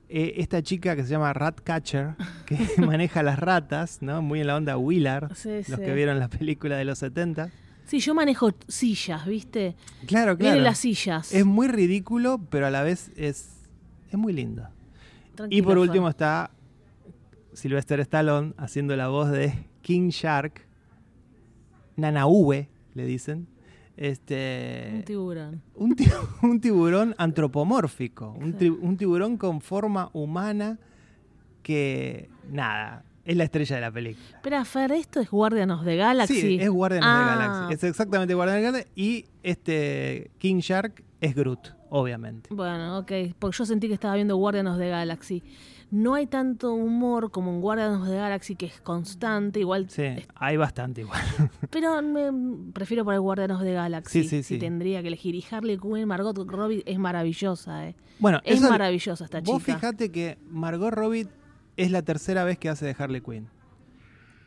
[0.09, 4.21] eh, esta chica que se llama Ratcatcher, que maneja las ratas, ¿no?
[4.21, 7.49] Muy en la onda Willard, los que vieron la película de los 70.
[7.87, 9.75] Sí, yo manejo sillas, ¿viste?
[10.05, 10.37] Claro, claro.
[10.37, 11.33] Vienen las sillas.
[11.33, 13.49] Es muy ridículo, pero a la vez es,
[14.11, 14.67] es muy lindo.
[15.49, 16.51] y por último está
[17.53, 20.65] Sylvester Stallone haciendo la voz de King Shark,
[21.95, 23.47] Nanaue, le dicen.
[23.95, 25.61] Este, Un tiburón.
[25.73, 26.07] un, ti-
[26.43, 30.77] un tiburón antropomórfico, un, tri- un tiburón con forma humana
[31.63, 34.25] que, nada, es la estrella de la película.
[34.37, 36.41] Espera, Fer, esto es Guardian of the Galaxy.
[36.41, 37.73] Sí, es Guardianes Ah, de la Galaxy.
[37.75, 38.91] Es exactamente Guardianes de la Galaxy.
[38.95, 42.49] Y este King Shark es Groot, obviamente.
[42.53, 45.43] Bueno, ok, porque yo sentí que estaba viendo Guardian of the Galaxy.
[45.89, 49.89] No hay tanto humor como en Guardian of the Galaxy, que es constante, igual.
[49.89, 50.03] Sí,
[50.35, 51.21] hay bastante igual.
[51.69, 54.23] Pero me prefiero por el Guardian of the Galaxy.
[54.23, 54.59] Sí, sí, Si sí.
[54.59, 55.33] tendría que elegir.
[55.33, 57.95] Y Harley Quinn, Margot Robbie es maravillosa, eh.
[58.19, 59.75] Bueno, Es eso- maravillosa esta Vos chica.
[59.75, 61.27] fijate que Margot Robbie
[61.77, 63.47] es la tercera vez que hace de Harley Quinn.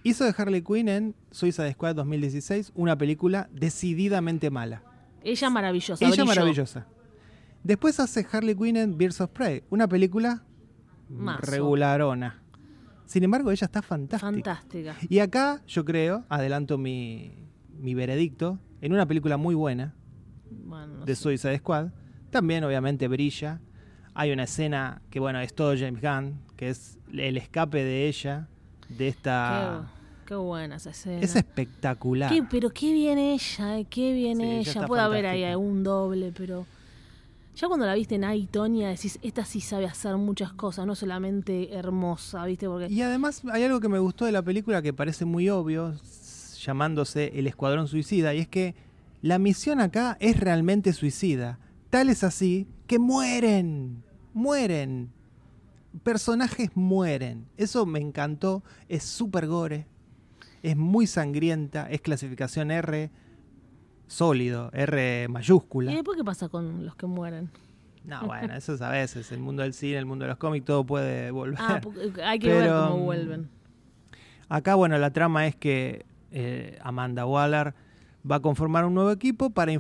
[0.03, 4.83] Hizo de Harley Quinn en Suicide Squad 2016, una película decididamente mala.
[5.23, 6.05] Ella maravillosa.
[6.05, 6.87] Ella maravillosa.
[7.63, 10.43] Después hace Harley Quinn en Birds of Prey, una película
[11.41, 12.43] regularona.
[13.05, 14.31] Sin embargo, ella está fantástica.
[14.31, 14.97] Fantástica.
[15.09, 17.35] Y acá, yo creo, adelanto mi,
[17.79, 19.95] mi veredicto, en una película muy buena
[20.51, 21.23] Bueno, no de sé.
[21.23, 21.89] Suicide Squad,
[22.31, 23.61] también obviamente brilla.
[24.15, 28.49] Hay una escena que, bueno, es todo James Gunn, que es el escape de ella,
[28.89, 29.89] de esta...
[30.25, 31.21] Qué, qué buena esa escena.
[31.21, 32.31] Es espectacular.
[32.33, 36.33] Qué- pero qué bien ella, eh, qué bien Sí, ella Puede haber ahí algún doble,
[36.37, 36.67] pero
[37.55, 40.95] ya cuando la viste en Ay, Tonya, decís, esta sí sabe hacer muchas cosas, no
[40.95, 42.67] solamente hermosa, ¿viste?
[42.67, 45.95] Porque Y además hay algo que me gustó de la película que parece muy obvio,
[46.65, 48.75] llamándose El Escuadrón Suicida, y es que
[49.23, 51.59] la misión acá es realmente suicida.
[51.91, 54.03] Tal es así que mueren,
[54.35, 55.13] mueren.
[56.03, 57.47] Personajes mueren.
[57.57, 59.87] Eso me encantó, es súper gore,
[60.65, 63.13] es muy sangrienta, es clasificación R
[64.09, 65.93] sólido, R ¿Y mayúscula.
[65.93, 67.49] después qué pasa con los que mueren?
[68.05, 70.67] No, bueno, eso es a veces, el mundo del cine, el mundo de los cómics,
[70.67, 71.61] todo puede volver.
[71.61, 71.81] Ah,
[72.25, 73.49] hay que ver cómo mm, vuelven.
[74.49, 77.73] Acá, bueno, la trama es que eh, Amanda Waller
[78.29, 79.71] va a conformar un nuevo equipo para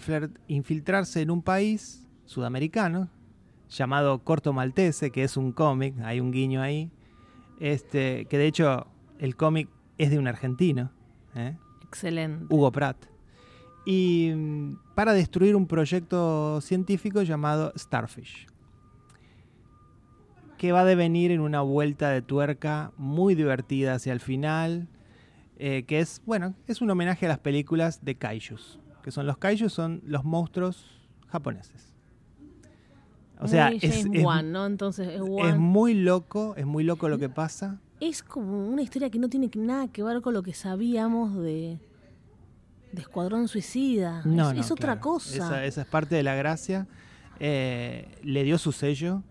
[0.46, 3.08] infiltrarse en un país sudamericano
[3.68, 6.92] llamado Corto Maltese, que es un cómic, hay un guiño ahí,
[7.58, 8.86] este, que de hecho
[9.18, 10.92] el cómic es de un argentino,
[11.34, 11.56] ¿eh?
[11.82, 12.46] Excelente.
[12.48, 12.96] Hugo Pratt,
[13.84, 18.46] y mm, para destruir un proyecto científico llamado Starfish,
[20.56, 24.86] que va a devenir en una vuelta de tuerca muy divertida hacia el final,
[25.58, 29.36] eh, que es, bueno, es un homenaje a las películas de kaijus, que son los
[29.36, 30.86] kaijus, son los monstruos
[31.26, 31.90] japoneses.
[33.40, 34.66] O sea, Muy es, James es- Wan, ¿no?
[34.66, 35.58] Entonces es es Wan.
[35.58, 37.80] muy loco, es muy loco lo que pasa.
[38.00, 41.78] Es como una historia que no tiene nada que ver con lo que sabíamos de,
[42.92, 44.22] de Escuadrón Suicida.
[44.24, 45.00] No, es, no, es otra claro.
[45.00, 45.34] cosa.
[45.36, 46.86] Esa, esa es parte de la gracia.
[47.38, 49.22] Eh, le dio su sello.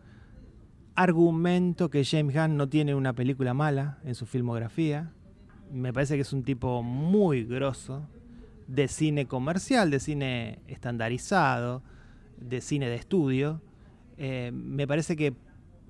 [0.96, 5.14] Argumento que James Gunn no tiene una película mala en su filmografía.
[5.72, 8.08] Me parece que es un tipo muy grosso
[8.68, 11.84] de cine comercial, de cine estandarizado,
[12.38, 13.62] de cine de estudio.
[14.22, 15.34] Eh, me parece que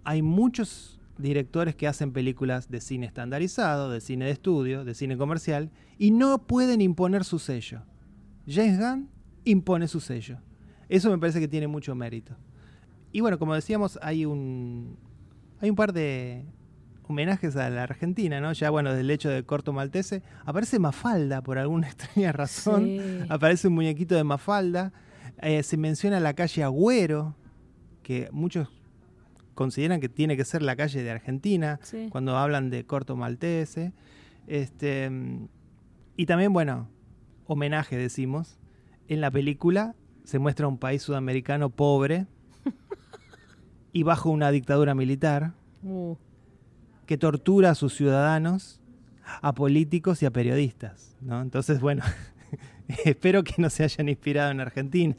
[0.04, 5.18] hay muchos directores que hacen películas de cine estandarizado, de cine de estudio, de cine
[5.18, 7.82] comercial, y no pueden imponer su sello.
[8.48, 9.10] James Gunn
[9.46, 10.38] impone su sello.
[10.88, 12.36] Eso me parece que tiene mucho mérito.
[13.12, 14.96] Y bueno, como decíamos, hay un,
[15.60, 16.46] hay un par de
[17.08, 18.54] homenajes a la Argentina, ¿no?
[18.54, 22.86] Ya bueno, del hecho de Corto Maltese, aparece Mafalda por alguna extraña razón.
[22.86, 23.00] Sí.
[23.28, 24.94] Aparece un muñequito de Mafalda.
[25.42, 27.36] Eh, se menciona la calle Agüero,
[28.10, 28.68] que muchos
[29.54, 32.08] consideran que tiene que ser la calle de Argentina Sí.
[32.10, 33.94] cuando hablan de Corto Maltese.
[34.48, 35.12] Este,
[36.18, 36.88] y también, bueno,
[37.46, 38.58] homenaje decimos,
[39.10, 39.94] en la película
[40.24, 42.26] se muestra un país sudamericano pobre
[43.94, 46.16] y bajo una dictadura militar Uh,
[47.06, 48.82] que tortura a sus ciudadanos,
[49.42, 51.16] a políticos y a periodistas.
[51.22, 51.42] ¿no?
[51.44, 52.02] Entonces, bueno,
[53.06, 55.16] espero que no se hayan inspirado en Argentina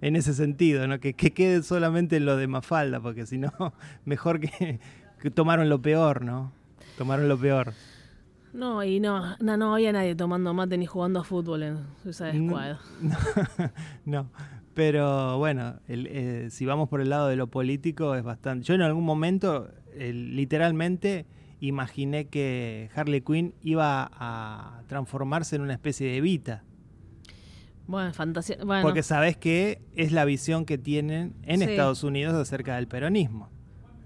[0.00, 1.00] en ese sentido, ¿no?
[1.00, 3.52] que, que quede solamente en lo de Mafalda, porque si no,
[4.04, 4.78] mejor que,
[5.20, 6.52] que tomaron lo peor, ¿no?
[6.98, 7.72] Tomaron lo peor.
[8.52, 12.34] no, y no, no, no había nadie tomando mate ni jugando a fútbol en Suicide
[12.34, 12.50] No.
[12.52, 12.76] Squad.
[14.04, 14.30] no,
[14.74, 18.64] pero bueno, el- eh, si vamos por el lado de lo político es bastante...
[18.66, 21.26] Yo en algún momento, eh, literalmente,
[21.60, 26.62] imaginé que Harley Quinn iba a transformarse en una especie de Evita.
[27.86, 28.56] Bueno, fantasía.
[28.64, 31.64] Bueno, Porque sabes que es la visión que tienen en Sí.
[31.66, 33.50] Estados Unidos acerca del peronismo.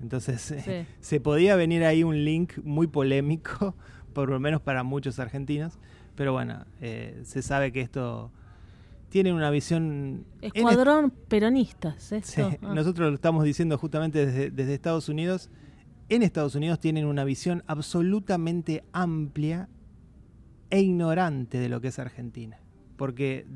[0.03, 0.95] Entonces, eh, Sí.
[1.01, 3.77] se podía venir ahí un link muy polémico,
[4.13, 5.79] por lo menos para muchos argentinos.
[6.17, 8.33] Pero bueno, eh, se sabe que esto
[9.09, 10.27] tiene una visión...
[10.43, 12.51] Escuadrón peronistas, Sí, esto.
[12.63, 12.75] Ah.
[12.75, 15.51] nosotros lo estamos diciendo justamente desde, desde Estados Unidos
[16.11, 19.69] en Estados Unidos tienen una visión absolutamente amplia
[20.71, 22.59] e ignorante de lo que es Argentina.
[22.99, 23.47] Porque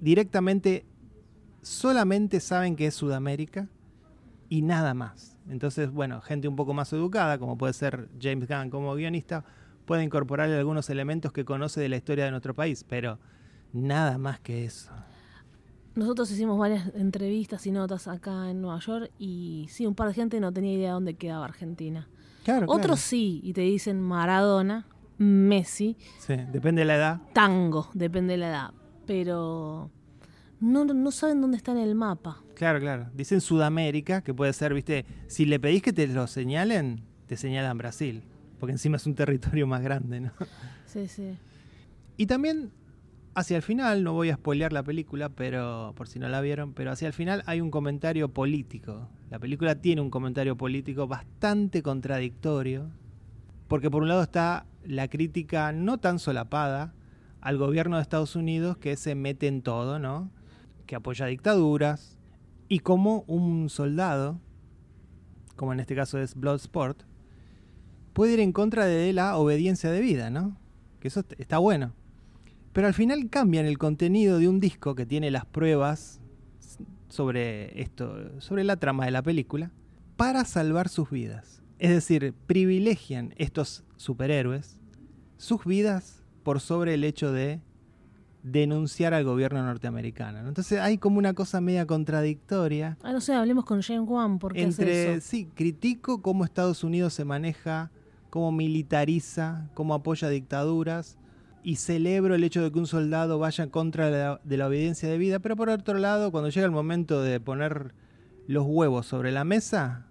[0.00, 0.84] directamente
[1.60, 3.68] solamente saben que es Sudamérica
[4.48, 5.38] y nada más.
[5.48, 9.44] Entonces, bueno, gente un poco más educada, como puede ser James Gunn como guionista,
[9.84, 13.18] puede incorporar algunos elementos que conoce de la historia de nuestro país, pero
[13.72, 14.90] nada más que eso.
[15.94, 20.14] Nosotros hicimos varias entrevistas y notas acá en Nueva York y sí, un par de
[20.14, 22.08] gente no tenía idea de dónde quedaba Argentina.
[22.44, 24.86] Claro, Otros sí, y te dicen Maradona,
[25.18, 25.96] Messi.
[26.18, 27.20] Sí, depende de la edad.
[27.32, 28.74] Tango, depende de la edad.
[29.06, 29.90] Pero
[30.60, 32.42] no, no saben dónde está en el mapa.
[32.54, 33.08] Claro, claro.
[33.14, 37.78] Dicen Sudamérica, que puede ser, viste, si le pedís que te lo señalen, te señalan
[37.78, 38.22] Brasil,
[38.60, 40.32] porque encima es un territorio más grande, ¿no?
[40.86, 41.38] Sí, sí.
[42.18, 42.70] Y también
[43.34, 46.74] hacia el final, no voy a spoilear la película, pero por si no la vieron,
[46.74, 49.08] pero hacia el final hay un comentario político.
[49.30, 52.90] La película tiene un comentario político bastante contradictorio,
[53.72, 56.92] porque por un lado está la crítica no tan solapada
[57.40, 60.30] al gobierno de Estados Unidos que se mete en todo, ¿no?
[60.84, 62.18] Que apoya dictaduras
[62.68, 64.38] y como un soldado,
[65.56, 67.04] como en este caso es Bloodsport,
[68.12, 70.54] puede ir en contra de la obediencia de vida, ¿no?
[71.00, 71.94] Que eso está bueno.
[72.74, 76.20] Pero al final cambian el contenido de un disco que tiene las pruebas
[77.08, 79.70] sobre esto, sobre la trama de la película,
[80.18, 81.61] para salvar sus vidas.
[81.82, 84.78] Es decir, privilegian estos superhéroes
[85.36, 87.60] sus vidas por sobre el hecho de
[88.44, 90.46] denunciar al gobierno norteamericano.
[90.46, 92.98] Entonces hay como una cosa media contradictoria.
[93.02, 97.24] Ah, no sé, hablemos con James Wan porque entre sí, critico cómo Estados Unidos se
[97.24, 97.90] maneja,
[98.30, 101.18] cómo militariza, cómo apoya dictaduras
[101.64, 105.18] y celebro el hecho de que un soldado vaya en contra de la, obediencia de
[105.18, 107.92] vida, pero por otro lado, cuando llega el momento de poner
[108.46, 110.06] los huevos sobre la mesa,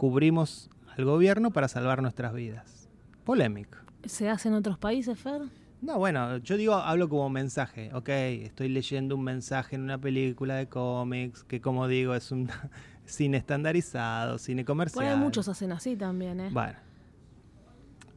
[0.00, 2.88] cubrimos al gobierno para salvar nuestras vidas.
[3.22, 3.76] Polémico.
[4.06, 5.42] ¿Se hace en otros países, Fer?
[5.82, 7.90] No, bueno, yo digo, hablo como mensaje.
[7.92, 12.48] Ok, estoy leyendo un mensaje en una película de cómics, que como digo, es un
[13.04, 15.04] cine estandarizado, cine comercial.
[15.04, 16.48] Bueno, muchos hacen así también, ¿eh?
[16.50, 16.78] Bueno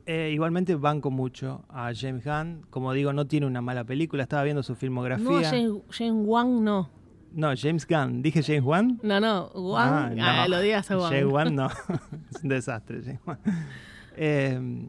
[0.06, 2.66] eh, igualmente banco mucho a James Gunn.
[2.70, 4.24] Como digo, no tiene una mala película.
[4.24, 5.26] Estaba viendo su filmografía.
[5.26, 6.90] No, James, James Wan no.
[7.34, 8.22] No, James Gunn.
[8.22, 9.00] ¿Dije James Wan?
[9.02, 10.20] No, no, Wan.
[10.20, 11.12] Ah, ah lo digas a Wan.
[11.12, 11.68] James Wan no.
[12.32, 13.40] es un desastre, James Wan.
[14.16, 14.88] Eh,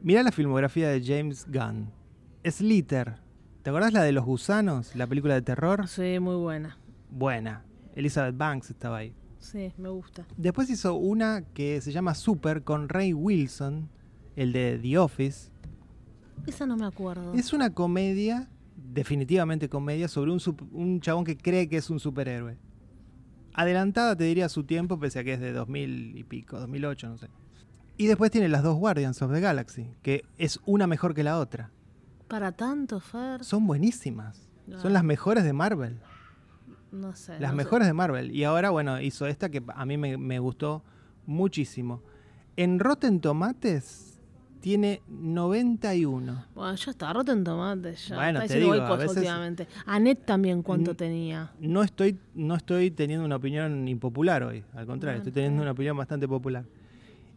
[0.00, 1.90] mira la filmografía de James Gunn.
[2.44, 3.16] Slither.
[3.62, 4.96] ¿Te acordás la de los gusanos?
[4.96, 5.86] La película de terror.
[5.88, 6.78] Sí, muy buena.
[7.10, 7.64] Buena.
[7.94, 9.14] Elizabeth Banks estaba ahí.
[9.38, 10.24] Sí, me gusta.
[10.36, 13.88] Después hizo una que se llama Super con Ray Wilson,
[14.36, 15.50] el de The Office.
[16.46, 17.34] Esa no me acuerdo.
[17.34, 18.48] Es una comedia,
[18.92, 20.40] definitivamente comedia, sobre un,
[20.72, 22.56] un chabón que cree que es un superhéroe.
[23.54, 27.08] Adelantada, te diría, a su tiempo, pese a que es de 2000 y pico, 2008,
[27.08, 27.28] no sé.
[27.96, 31.38] Y después tiene las dos Guardians of the Galaxy, que es una mejor que la
[31.38, 31.72] otra.
[32.28, 33.42] Para tanto, Fer.
[33.42, 34.48] Son buenísimas.
[34.76, 35.98] Son las mejores de Marvel.
[36.92, 37.40] No sé.
[37.40, 38.30] Las mejores de Marvel.
[38.30, 40.84] Y ahora, bueno, hizo esta que a mí me, gustó
[41.26, 42.02] muchísimo.
[42.56, 44.07] En Rotten Tomates
[44.60, 46.46] tiene 91.
[46.54, 48.16] Bueno, ya está, Rotten Tomates ya.
[48.16, 49.66] Bueno, te digo, a veces, últimamente.
[49.86, 51.52] Anet también, ¿cuánto tenía?
[51.60, 55.96] No estoy, no estoy teniendo una opinión impopular hoy, al contrario, estoy teniendo una opinión
[55.96, 56.64] bastante popular.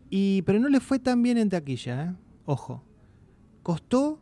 [0.09, 2.13] Y, pero no le fue tan bien en taquilla, ¿eh?
[2.45, 2.83] Ojo.
[3.63, 4.19] Costó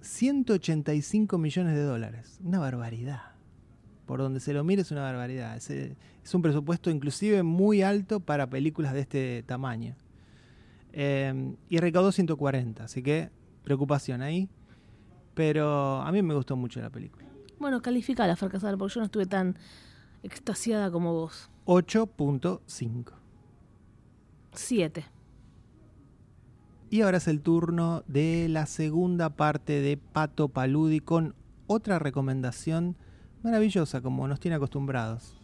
[0.00, 2.38] 185 millones de dólares.
[2.42, 3.30] Una barbaridad
[4.10, 5.56] por donde se lo mire es una barbaridad.
[5.56, 5.94] Es, eh,
[6.34, 9.94] un presupuesto inclusive muy alto para películas de este tamaño.
[10.92, 13.30] Eh, y recaudó 140, así que
[13.62, 14.48] preocupación ahí.
[15.34, 17.26] Pero a mí me gustó mucho la película.
[17.58, 19.56] Bueno, califica la fracasada porque yo no estuve tan
[20.22, 21.50] extasiada como vos.
[21.66, 23.12] 8.5.
[24.52, 25.04] 7.
[26.90, 31.34] Y ahora es el turno de la segunda parte de Pato Paludi con
[31.68, 32.96] otra recomendación
[33.42, 35.36] maravillosa como nos tiene acostumbrados.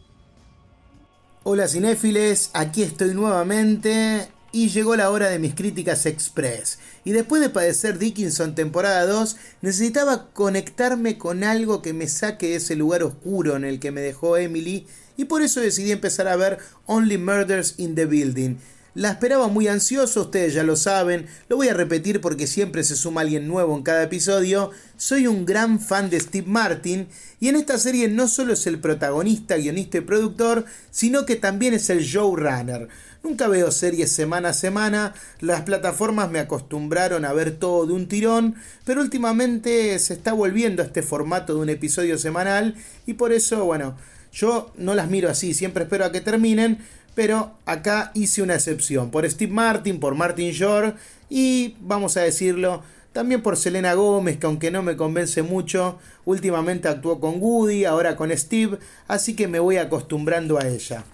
[1.44, 6.78] Hola cinéfiles, aquí estoy nuevamente y llegó la hora de mis críticas express.
[7.04, 12.56] Y después de padecer Dickinson temporada 2, necesitaba conectarme con algo que me saque de
[12.56, 14.86] ese lugar oscuro en el que me dejó Emily
[15.18, 18.56] y por eso decidí empezar a ver Only Murders in the Building
[18.96, 22.96] la esperaba muy ansioso, ustedes ya lo saben, lo voy a repetir porque siempre se
[22.96, 24.70] suma alguien nuevo en cada episodio.
[24.96, 27.06] Soy un gran fan de Steve Martin
[27.38, 31.74] y en esta serie no solo es el protagonista, guionista y productor, sino que también
[31.74, 32.88] es el showrunner.
[33.22, 38.08] Nunca veo series semana a semana, las plataformas me acostumbraron a ver todo de un
[38.08, 38.54] tirón,
[38.86, 42.74] pero últimamente se está volviendo a este formato de un episodio semanal
[43.04, 43.94] y por eso, bueno,
[44.32, 46.78] yo no las miro así, siempre espero a que terminen,
[47.16, 50.92] pero acá hice una excepción por Steve Martin, por Martin Shore
[51.30, 52.82] y vamos a decirlo,
[53.14, 58.16] también por Selena Gómez, que aunque no me convence mucho, últimamente actuó con Woody, ahora
[58.16, 61.04] con Steve, así que me voy acostumbrando a ella.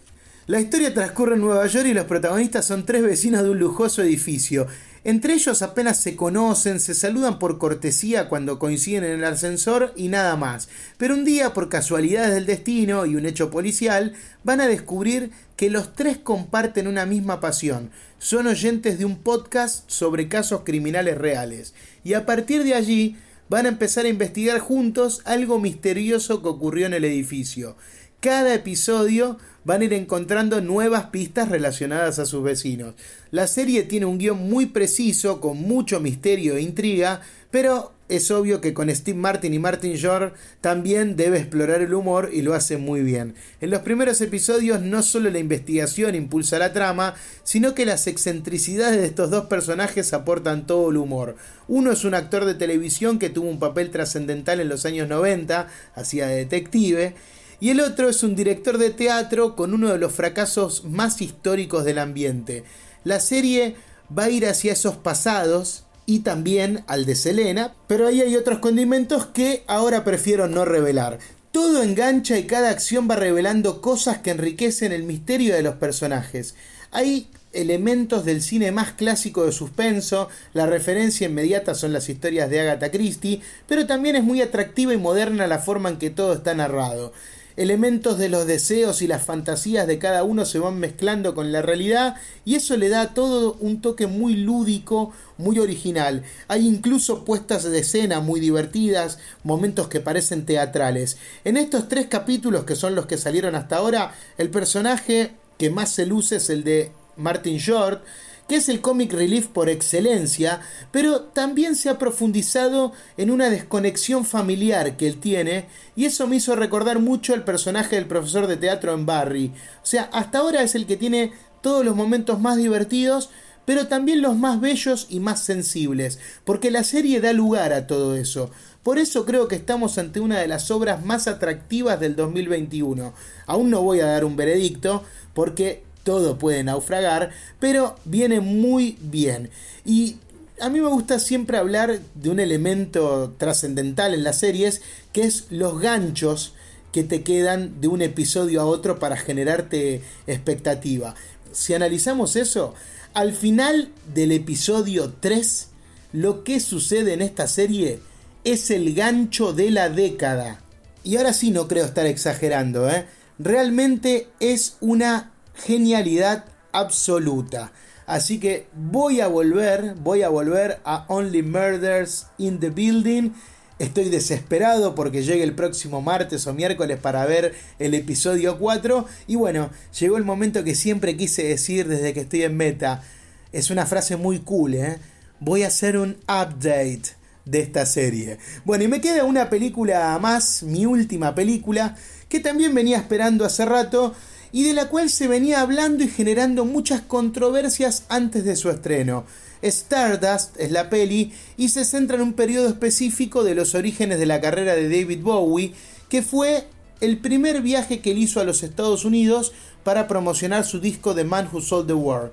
[0.49, 4.03] La historia transcurre en Nueva York y los protagonistas son tres vecinos de un lujoso
[4.03, 4.67] edificio.
[5.05, 10.07] Entre ellos apenas se conocen, se saludan por cortesía cuando coinciden en el ascensor y
[10.07, 10.69] nada más.
[10.97, 15.71] Pero un día, por casualidades del destino y un hecho policial, van a descubrir que
[15.71, 17.91] los tres comparten una misma pasión.
[18.19, 21.75] Son oyentes de un podcast sobre casos criminales reales.
[22.05, 23.17] Y a partir de allí
[23.49, 27.77] van a empezar a investigar juntos algo misterioso que ocurrió en el edificio.
[28.21, 32.95] Cada episodio van a ir encontrando nuevas pistas relacionadas a sus vecinos.
[33.31, 38.61] La serie tiene un guion muy preciso, con mucho misterio e intriga, pero es obvio
[38.61, 42.77] que con Steve Martin y Martin Shore también debe explorar el humor y lo hace
[42.77, 43.35] muy bien.
[43.61, 49.01] En los primeros episodios no solo la investigación impulsa la trama, sino que las excentricidades
[49.01, 51.37] de estos dos personajes aportan todo el humor.
[51.69, 55.69] Uno es un actor de televisión que tuvo un papel trascendental en los años 90,
[55.95, 57.15] hacía de detective,
[57.63, 61.85] y el otro es un director de teatro con uno de los fracasos más históricos
[61.85, 62.65] del ambiente.
[63.05, 63.77] La serie
[64.19, 68.59] va a ir hacia esos pasados y también al de Selena, pero ahí hay otros
[68.59, 71.21] condimentos que ahora prefiero no revelar.
[71.53, 76.57] Todo engancha y cada acción va revelando cosas que enriquecen el misterio de los personajes.
[76.91, 82.59] Hay elementos del cine más clásico de suspenso, la referencia inmediata son las historias de
[82.59, 86.57] Agatha Christie, pero también es muy atractiva y moderna la forma en que todo está
[86.57, 87.13] narrado
[87.57, 91.63] elementos de los deseos y las fantasías de cada uno se van mezclando con la
[91.63, 96.23] realidad y eso le da todo un toque muy lúdico, muy original.
[96.49, 101.19] Hay incluso puestas de escena muy divertidas, momentos que parecen teatrales.
[101.45, 105.91] En estos tres capítulos que son los que salieron hasta ahora, el personaje que más
[105.91, 108.03] se luce es el de Martin Short,
[108.49, 114.25] que es el comic relief por excelencia, pero también se ha profundizado en una desconexión
[114.25, 115.67] familiar que él tiene,
[115.97, 119.53] y eso me hizo recordar mucho el personaje del profesor de teatro en Barry.
[119.83, 121.33] O sea, hasta ahora es el que tiene
[121.63, 123.31] todos los momentos más divertidos,
[123.65, 128.17] pero también los más bellos y más sensibles, porque la serie da lugar a todo
[128.17, 128.51] eso.
[128.83, 133.15] Por eso creo que estamos ante una de las obras más atractivas del 2021.
[133.47, 137.31] Aún no voy a dar un veredicto, porque todo puede naufragar,
[137.61, 139.51] pero viene muy bien.
[139.85, 140.17] Y
[140.61, 144.83] a mí me gusta siempre hablar de un elemento trascendental en las series,
[145.13, 146.55] que es los ganchos
[146.93, 151.15] que te quedan de un episodio a otro para generarte expectativa.
[151.53, 152.75] Si analizamos eso,
[153.15, 155.69] al final del episodio 3,
[156.13, 158.01] lo que sucede en esta serie
[158.45, 160.61] es el gancho de la década.
[161.03, 163.07] Y ahora sí no creo estar exagerando, ¿eh?
[163.39, 167.73] Realmente es una genialidad absoluta.
[168.07, 173.31] Así que voy a volver, voy a volver a Only Murders in the Building.
[173.79, 179.07] Estoy desesperado porque llegue el próximo martes o miércoles para ver el episodio 4.
[179.27, 183.03] Y bueno, llegó el momento que siempre quise decir desde que estoy en meta.
[183.51, 184.99] Es una frase muy cool, ¿eh?
[185.41, 188.39] Voy a hacer un update de esta serie.
[188.65, 191.97] Bueno, y me queda una película más, mi última película,
[192.29, 194.15] que también venía esperando hace rato
[194.53, 199.25] y de la cual se venía hablando y generando muchas controversias antes de su estreno.
[199.63, 204.27] Stardust es la peli y se centra en un periodo específico de los orígenes de
[204.27, 205.73] la carrera de David Bowie,
[206.09, 206.67] que fue
[207.01, 209.53] el primer viaje que él hizo a los Estados Unidos
[209.85, 212.33] para promocionar su disco The Man Who Sold the World.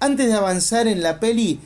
[0.00, 1.60] Antes de avanzar en la peli,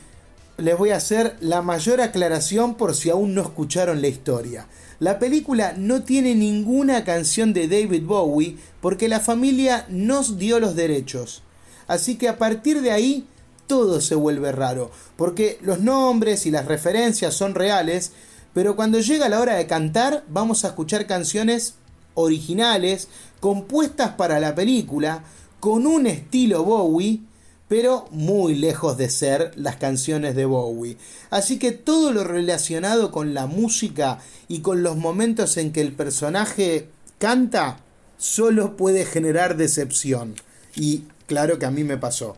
[0.57, 4.67] les voy a hacer la mayor aclaración por si aún no escucharon la historia.
[4.99, 10.75] La película no tiene ninguna canción de David Bowie porque la familia nos dio los
[10.75, 11.43] derechos.
[11.87, 13.27] Así que a partir de ahí
[13.67, 18.11] todo se vuelve raro, porque los nombres y las referencias son reales,
[18.53, 21.75] pero cuando llega la hora de cantar vamos a escuchar canciones
[22.13, 23.07] originales,
[23.39, 25.23] compuestas para la película,
[25.59, 27.21] con un estilo Bowie,
[27.73, 30.95] pero muy lejos de ser las canciones de Bowie.
[31.31, 35.91] Así que todo lo relacionado con la música y con los momentos en que el
[35.91, 37.79] personaje canta
[38.15, 40.35] solo puede generar decepción.
[40.75, 42.35] Y claro que a mí me pasó.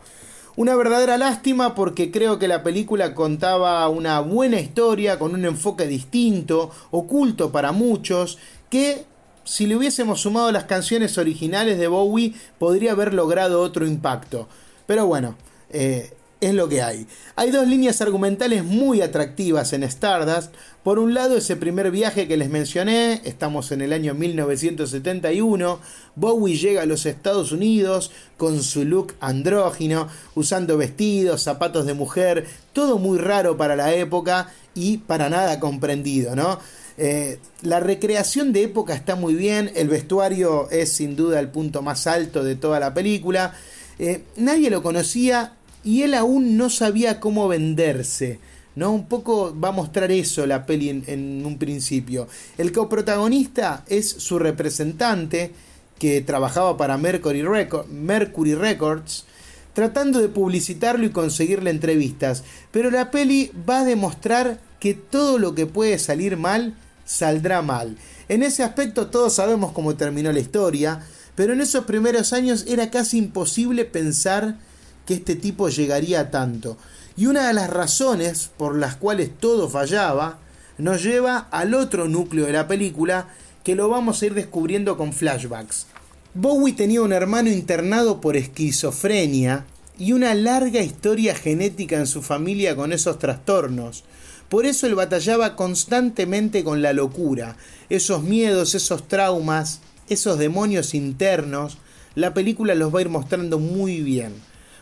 [0.56, 5.86] Una verdadera lástima porque creo que la película contaba una buena historia con un enfoque
[5.86, 8.38] distinto, oculto para muchos,
[8.70, 9.04] que
[9.44, 14.48] si le hubiésemos sumado las canciones originales de Bowie podría haber logrado otro impacto.
[14.86, 15.36] Pero bueno,
[15.70, 16.12] eh,
[16.42, 17.08] es lo que hay.
[17.36, 20.54] Hay dos líneas argumentales muy atractivas en Stardust.
[20.84, 25.80] Por un lado, ese primer viaje que les mencioné, estamos en el año 1971,
[26.16, 32.46] Bowie llega a los Estados Unidos con su look andrógino, usando vestidos, zapatos de mujer,
[32.74, 36.60] todo muy raro para la época y para nada comprendido, ¿no?
[36.98, 41.82] Eh, la recreación de época está muy bien, el vestuario es sin duda el punto
[41.82, 43.54] más alto de toda la película.
[44.00, 48.40] Eh, nadie lo conocía y él aún no sabía cómo venderse.
[48.76, 48.92] ¿no?
[48.92, 52.28] Un poco va a mostrar eso la peli en, un principio.
[52.58, 55.54] El coprotagonista es su representante,
[55.98, 57.44] que trabajaba para Mercury,
[57.90, 59.26] Mercury Records,
[59.74, 62.44] tratando de publicitarlo y conseguirle entrevistas.
[62.72, 66.76] Pero la peli va a demostrar que todo lo que puede salir mal,
[67.06, 67.98] saldrá mal.
[68.28, 72.90] En ese aspecto todos sabemos cómo terminó la historia, pero en esos primeros años era
[72.90, 74.58] casi imposible pensar
[75.06, 76.78] que este tipo llegaría a tanto.
[77.18, 80.40] Y una de las razones por las cuales todo fallaba
[80.78, 83.28] nos lleva al otro núcleo de la película
[83.64, 85.88] que lo vamos a ir descubriendo con flashbacks.
[86.34, 89.66] Bowie tenía un hermano internado por esquizofrenia
[89.98, 94.04] y una larga historia genética en su familia con esos trastornos.
[94.50, 97.56] Por eso él batallaba constantemente con la locura,
[97.90, 99.80] esos miedos, esos traumas,
[100.10, 101.78] esos demonios internos.
[102.16, 104.34] La película los va a ir mostrando muy bien.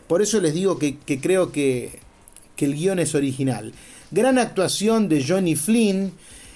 [0.06, 2.00] Por eso les digo que, creo que,
[2.58, 3.72] el guion es original.
[4.10, 6.12] Gran actuación de Johnny Flynn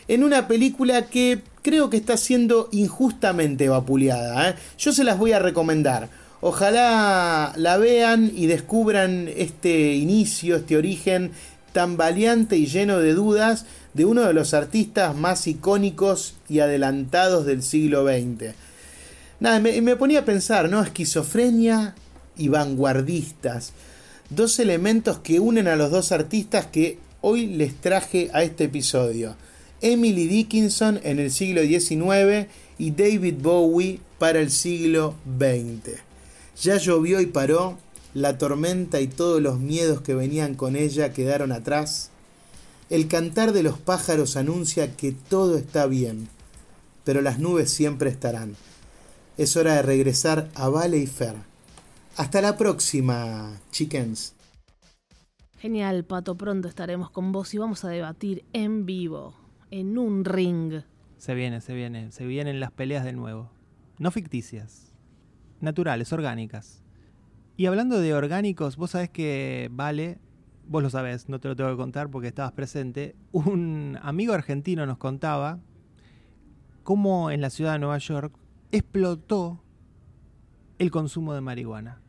[0.07, 4.51] en una película que creo que está siendo injustamente vapuleada.
[4.51, 4.55] ¿eh?
[4.79, 6.09] Yo se las voy a recomendar.
[6.41, 11.33] Ojalá la vean y descubran este inicio, este origen
[11.73, 13.67] tan valiente y lleno de dudas
[13.99, 18.55] de uno de los artistas más icónicos y adelantados del siglo XX.
[19.41, 20.81] Nada, me, me ponía a pensar, ¿no?
[20.81, 21.95] Esquizofrenia,
[22.39, 23.73] y vanguardistas.
[24.31, 29.37] Dos elementos que unen a los dos artistas que hoy les traje a este episodio.
[29.81, 35.99] Emily Dickinson en el siglo XIX y David Bowie para el siglo XX.
[36.63, 37.79] Ya llovió y paró,
[38.15, 42.11] la tormenta y todos los miedos que venían con ella quedaron atrás.
[42.91, 46.29] El cantar de los pájaros anuncia que todo está bien,
[47.05, 48.57] pero las nubes siempre estarán.
[49.37, 51.49] Es hora de regresar a Vale y Fer
[52.19, 54.35] hasta la próxima, chickens.
[55.59, 56.37] Genial, Pato.
[56.37, 59.37] Pronto estaremos con vos y vamos a debatir en vivo,
[59.71, 60.83] en un ring.
[61.17, 62.11] Se viene, se viene.
[62.11, 63.53] Se vienen las peleas de nuevo.
[64.01, 64.93] No ficticias.
[65.61, 66.83] Naturales, orgánicas.
[67.57, 70.19] Y hablando de orgánicos, vos sabés que Vale,
[70.69, 73.17] vos lo sabés, no te lo tengo que contar porque estabas presente.
[73.33, 75.59] Un amigo argentino nos contaba
[76.85, 78.35] cómo en la ciudad de Nueva York
[78.71, 79.63] explotó
[80.79, 82.01] el consumo de marihuana.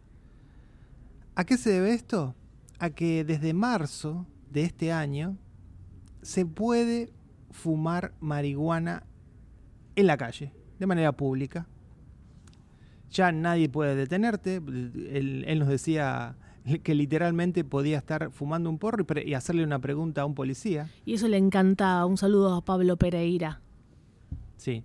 [1.36, 2.36] ¿A qué se debe esto?
[2.80, 5.38] A que desde marzo de este año
[6.22, 7.12] se puede
[7.52, 9.04] fumar marihuana
[9.96, 11.68] en la calle, de manera pública.
[13.10, 14.56] Ya nadie puede detenerte.
[14.56, 16.36] Él, nos decía
[16.84, 20.90] que literalmente podía estar fumando un porro y, hacerle una pregunta a un policía.
[21.06, 22.06] Y eso le encantaba.
[22.06, 23.62] Un saludo a Pablo Pereira.
[24.58, 24.84] Sí.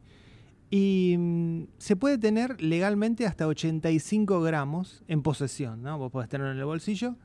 [0.71, 5.99] Y mm, se puede tener legalmente hasta 85 gramos en posesión, ¿no?
[5.99, 7.17] Vos podés tenerlo en el bolsillo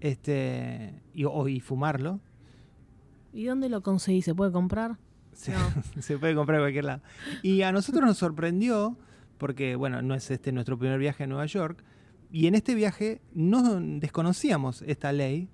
[0.00, 2.20] este, y, fumarlo.
[3.32, 4.24] ¿Y dónde lo conseguís?
[4.24, 4.98] ¿Se puede comprar?
[5.32, 7.02] Se, puede comprar en cualquier lado.
[7.42, 8.96] Y a nosotros nos sorprendió,
[9.38, 11.82] porque, bueno, no es este nuestro primer viaje a Nueva York,
[12.34, 15.48] y en este viaje no desconocíamos esta ley,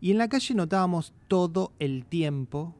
[0.00, 2.74] y en la calle notábamos todo el tiempo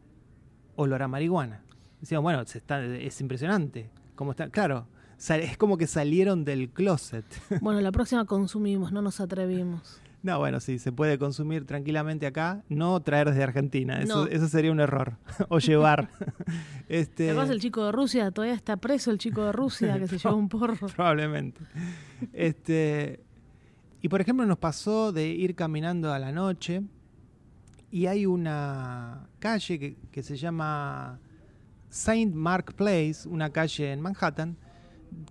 [0.75, 1.63] olor a marihuana.
[2.01, 3.91] Decíamos, bueno, es impresionante.
[4.15, 4.87] Cómo está, claro,
[5.19, 7.27] es como que salieron del closet.
[7.61, 10.01] Bueno, la próxima consumimos, no nos atrevimos.
[10.23, 14.73] No, bueno, sí, se puede consumir tranquilamente acá, no traer desde Argentina, eso, eso sería
[14.73, 15.19] un error.
[15.51, 16.09] o llevar.
[16.89, 17.35] este...
[17.35, 18.31] ¿Te el chico de Rusia?
[18.31, 20.89] Todavía está preso el chico de Rusia que se llevó un porro.
[20.89, 21.61] Probablemente.
[22.33, 23.26] este...
[24.03, 26.83] Y por ejemplo nos pasó de ir caminando a la noche
[27.91, 31.19] y hay una calle que, se llama
[31.89, 34.57] Saint Mark Place, una calle en Manhattan,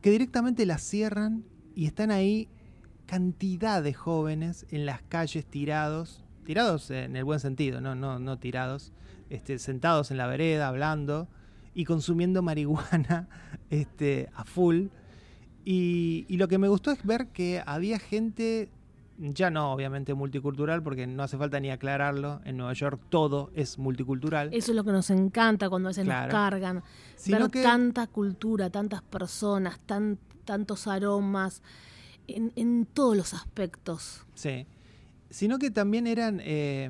[0.02, 1.44] que directamente la cierran
[1.76, 2.50] y están ahí
[3.06, 8.40] cantidad de jóvenes en las calles tirados, tirados en el buen sentido, no, no, no
[8.40, 8.94] tirados,
[9.30, 11.28] este, sentados en la vereda hablando
[11.74, 13.28] y consumiendo marihuana
[13.70, 14.88] este, a full.
[15.66, 18.70] Y, y, lo que me gustó es ver que había gente
[19.18, 23.78] ya no obviamente multicultural, porque no hace falta ni aclararlo, en Nueva York todo es
[23.78, 24.50] multicultural.
[24.54, 26.84] Eso es lo que nos encanta cuando a veces nos cargan,
[27.28, 29.80] ver tanta cultura, tantas personas,
[30.46, 31.62] tantos aromas,
[32.28, 34.26] en, todos los aspectos.
[34.34, 34.66] Sí,
[35.30, 36.90] sino que también eran eh,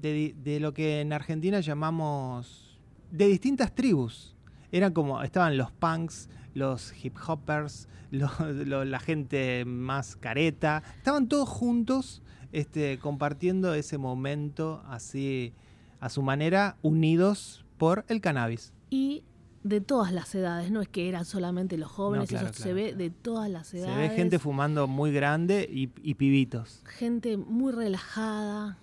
[0.00, 2.78] de, de lo que en Argentina llamamos
[3.10, 4.36] de distintas tribus.
[4.70, 6.28] Eran como, estaban los punks,
[6.58, 8.30] los hip hoppers, lo-
[8.64, 15.52] lo- la gente más careta, estaban todos juntos este, compartiendo ese momento así
[16.00, 18.72] a su manera, unidos por el cannabis.
[18.90, 19.24] Y
[19.64, 22.82] de todas las edades, no es que eran solamente los jóvenes, claro, eso se ve
[22.84, 22.96] claro.
[22.98, 23.94] de todas las edades.
[23.94, 26.80] Se ve gente fumando muy grande y, y pibitos.
[26.86, 28.78] gente muy relajada.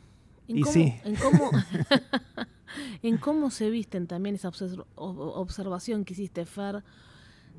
[0.47, 0.93] En Y cómo, sí.
[1.03, 1.49] En cómo,
[3.01, 4.51] en cómo se visten también esa
[4.95, 6.83] observación que hiciste, Fer.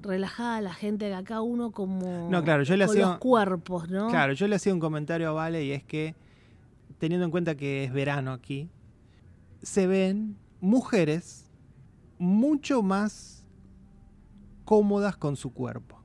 [0.06, 4.08] Relajada la gente, acá uno como No, claro, yo le con hacía- los cuerpos, ¿no?
[4.08, 6.14] Claro, yo le hacía un comentario a Vale y es que,
[6.98, 8.70] teniendo en cuenta que es verano aquí,
[9.62, 11.50] se ven mujeres
[12.18, 13.44] mucho más
[14.64, 16.00] cómodas con su cuerpo.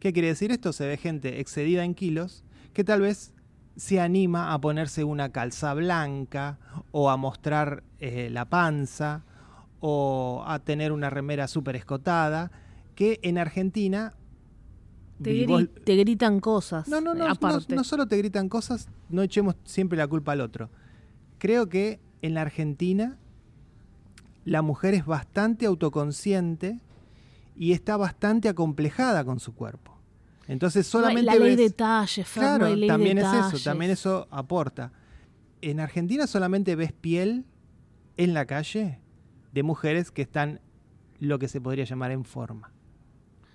[0.00, 0.72] ¿Qué quiere decir esto?
[0.72, 3.32] Se ve gente excedida en kilos que tal vez
[3.76, 6.58] se anima a ponerse una calza blanca
[6.92, 9.24] o a mostrar eh, la panza
[9.80, 12.50] o a tener una remera súper escotada,
[12.94, 14.14] que en Argentina...
[15.22, 16.88] te, y gri- vos- te gritan cosas.
[16.88, 17.74] no, no, no, no, aparte.
[17.74, 20.70] no solo te gritan cosas, no echemos siempre la culpa al otro.
[21.38, 23.18] Creo que en la Argentina
[24.44, 26.80] la mujer es bastante autoconsciente
[27.56, 29.92] y está bastante acomplejada con su cuerpo.
[30.46, 33.58] Entonces No solamente la ley ves- de talle, Fer, no Claro, ley también es eso,
[33.64, 34.92] también eso aporta.
[35.62, 37.46] En Argentina solamente ves piel
[38.18, 39.00] en la calle
[39.52, 40.60] de mujeres que están
[41.20, 42.72] lo que se podría llamar en forma.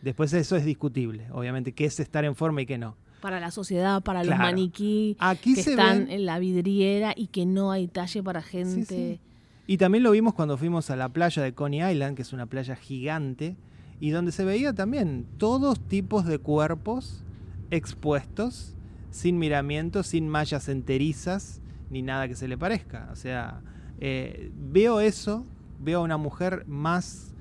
[0.01, 2.95] Después eso es discutible, obviamente, qué es estar en forma y qué no.
[3.21, 4.37] Para la sociedad, para Claro.
[4.41, 8.23] los maniquí Aquí que se están ven- en la vidriera y que no hay talle
[8.23, 8.85] para gente.
[8.85, 9.19] sí.
[9.67, 12.45] Y también lo vimos cuando fuimos a la playa de Coney Island, que es una
[12.47, 13.55] playa gigante,
[13.99, 17.23] y donde se veía también todos tipos de cuerpos
[17.69, 18.73] expuestos,
[19.11, 23.09] sin miramientos, sin mallas enterizas, ni nada que se le parezca.
[23.11, 23.61] O sea,
[23.99, 25.45] eh, veo eso,
[25.79, 27.33] veo a una mujer más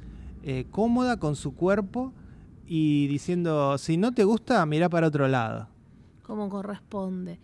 [0.43, 2.13] eh, cómoda con su cuerpo
[2.69, 5.69] y diciendo, si no te gusta, mira para otro lado.
[6.23, 7.39] como corresponde.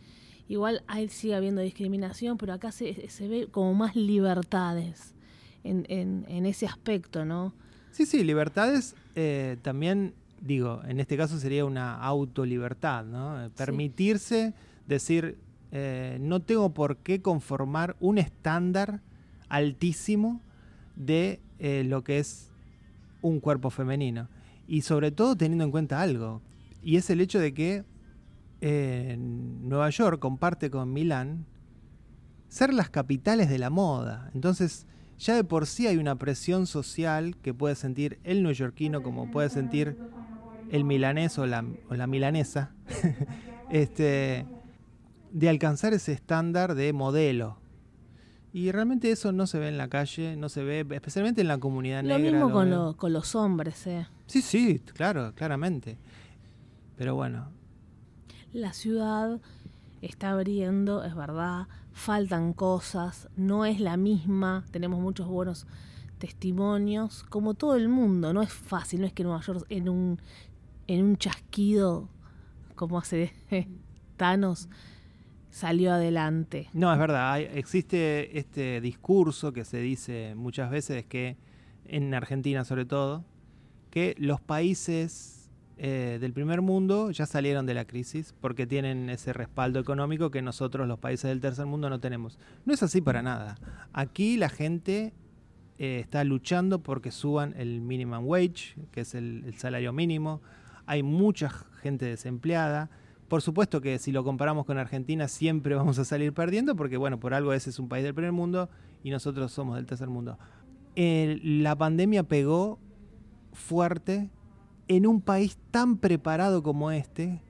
[0.47, 5.15] Igual ahí sigue habiendo discriminación, pero acá se, se ve como más libertades
[5.65, 7.55] en, en, en ese aspecto, ¿no?
[7.93, 10.13] Sí, sí, libertades eh, también,
[10.43, 13.47] digo, en este caso sería una autolibertad, ¿no?
[13.47, 14.53] Eh, Permitirse
[14.87, 15.39] decir,
[15.73, 19.01] eh, no tengo por qué conformar un estándar
[19.49, 20.43] altísimo
[20.97, 22.51] de eh, lo que es
[23.23, 24.29] un cuerpo femenino.
[24.67, 26.43] Y sobre todo teniendo en cuenta algo,
[26.83, 27.85] y es el hecho de que
[28.61, 31.47] eh, Nueva York comparte con Milán
[32.49, 34.31] ser las capitales de la moda.
[34.33, 34.87] Entonces,
[35.19, 39.49] ya de por sí hay una presión social que puede sentir el neoyorquino como puede
[39.49, 39.97] sentir
[40.71, 42.73] el milanés o la, o la milanesa,
[43.71, 44.47] este,
[45.33, 47.59] de alcanzar ese estándar de modelo.
[48.55, 51.59] Y realmente eso no se ve en la calle, no se ve, especialmente en la
[51.59, 52.31] comunidad Lo negra.
[52.39, 52.85] mismo lo con, veo.
[52.87, 54.07] lo- con los hombres, ¿eh?
[54.27, 55.99] Sí, sí, claro, claramente.
[56.97, 57.49] Pero bueno,
[58.53, 59.41] La ciudad
[60.03, 65.67] está abriendo, es verdad, faltan cosas, no es la misma, tenemos muchos buenos
[66.19, 70.21] testimonios, como todo el mundo, no es fácil, no es que Nueva York en un,
[70.87, 72.09] en un chasquido,
[72.77, 73.33] como hace
[74.17, 74.69] Thanos,
[75.55, 76.69] salió adelante.
[76.73, 77.33] No, es verdad.
[77.33, 81.37] hay- existe este discurso que se dice muchas veces que,
[81.87, 83.25] en Argentina sobre todo,
[83.91, 89.33] que los países eh, del primer mundo ya salieron de la crisis porque tienen ese
[89.33, 92.39] respaldo económico que nosotros, los países del tercer mundo, no tenemos.
[92.65, 93.57] No es así para nada.
[93.93, 95.13] Aquí la gente
[95.79, 100.43] eh, está luchando porque suban el minimum wage, que es el, el salario mínimo.
[100.87, 101.49] Hay mucha
[101.81, 102.91] gente desempleada.
[103.29, 107.19] Por supuesto que si lo comparamos con Argentina siempre vamos a salir perdiendo porque, bueno,
[107.19, 108.69] por algo ese es un país del primer mundo
[109.03, 110.39] y nosotros somos del tercer mundo.
[110.97, 112.79] La pandemia pegó
[113.53, 114.31] fuerte
[114.89, 117.41] en un país tan preparado como este.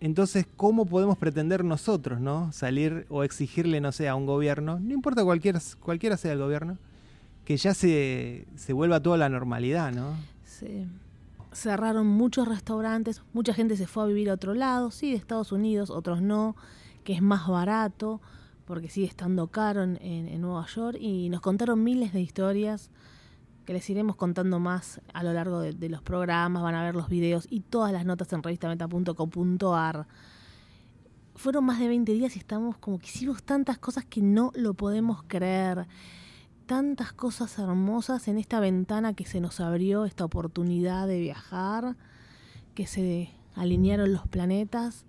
[0.00, 2.52] Entonces, ¿cómo podemos pretender nosotros, no?
[2.52, 6.76] Salir o exigirle, no sé, a un gobierno, no importa cualquiera, cualquiera sea el gobierno,
[7.46, 10.14] que ya se, se vuelva toda la normalidad, ¿no?
[10.44, 10.86] Se
[11.54, 15.52] cerraron muchos restaurantes, mucha gente se fue a vivir a otro lado, sí, de Estados
[15.52, 16.56] Unidos, otros no,
[17.04, 18.20] que es más barato,
[18.64, 22.90] porque sigue estando caro en, Nueva York, y nos contaron miles de historias
[23.64, 26.94] que les iremos contando más a lo largo de, de los programas, van a ver
[26.94, 30.06] los videos y todas las notas en revistameta.com.ar.
[31.36, 34.74] Fueron más de 20 días y estamos como que hicimos tantas cosas que no lo
[34.74, 35.86] podemos creer
[36.66, 41.96] tantas cosas hermosas en esta ventana que se nos abrió, esta oportunidad de viajar,
[42.74, 45.04] que se alinearon los planetas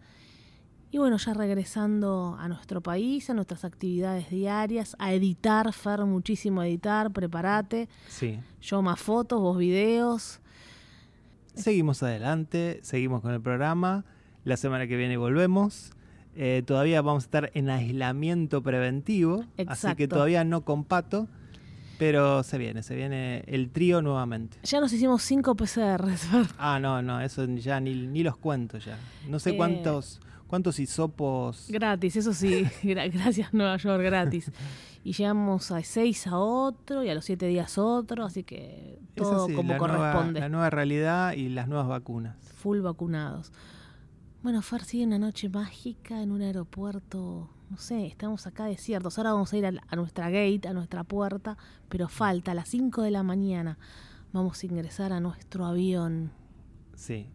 [0.91, 6.61] Y bueno, ya regresando a nuestro país, a nuestras actividades diarias, a editar, Fer, muchísimo
[6.61, 7.89] a editar, prepárate.
[8.07, 8.39] Sí.
[8.61, 10.39] Yo más fotos, vos videos.
[11.53, 14.05] Seguimos adelante, seguimos con el programa.
[14.45, 15.91] La semana que viene volvemos.
[16.35, 20.07] Eh, todavía vamos a estar en aislamiento preventivo, así que Exacto.
[20.09, 21.27] todavía no con Pato,
[21.97, 24.57] pero se viene, se viene el trío nuevamente.
[24.63, 26.47] Ya nos hicimos cinco PCRs, Fer.
[26.57, 28.97] Ah, no, no, eso ya ni, ni los cuento ya.
[29.27, 29.57] No sé Eh.
[29.57, 31.65] cuántos cuántos hisopos.
[31.69, 34.51] Gratis, eso sí, gra- gracias Nueva York, gratis.
[35.03, 39.45] Y llegamos a seis a otro y a los siete días otro, así que todo
[39.45, 40.39] así, como la nueva- corresponde.
[40.39, 42.35] la nueva realidad y las nuevas vacunas.
[42.57, 43.51] Full vacunados.
[44.43, 47.49] Bueno, Fer, sigue una noche mágica en un aeropuerto.
[47.69, 49.17] No sé, estamos acá desiertos.
[49.17, 51.57] Ahora vamos a ir a, la- a nuestra gate, a nuestra puerta,
[51.89, 53.77] pero falta, a las 5 de la mañana
[54.33, 56.31] vamos a ingresar a nuestro avión.
[56.95, 57.27] Sí.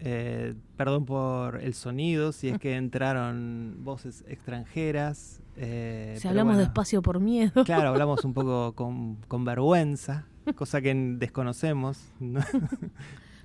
[0.00, 5.40] Eh, perdón por el sonido, si es que entraron voces extranjeras.
[5.56, 7.64] eh, si hablamos bueno, despacio por miedo.
[7.64, 11.98] Claro, hablamos un poco con, con vergüenza, cosa que desconocemos.
[12.18, 12.40] ¿no?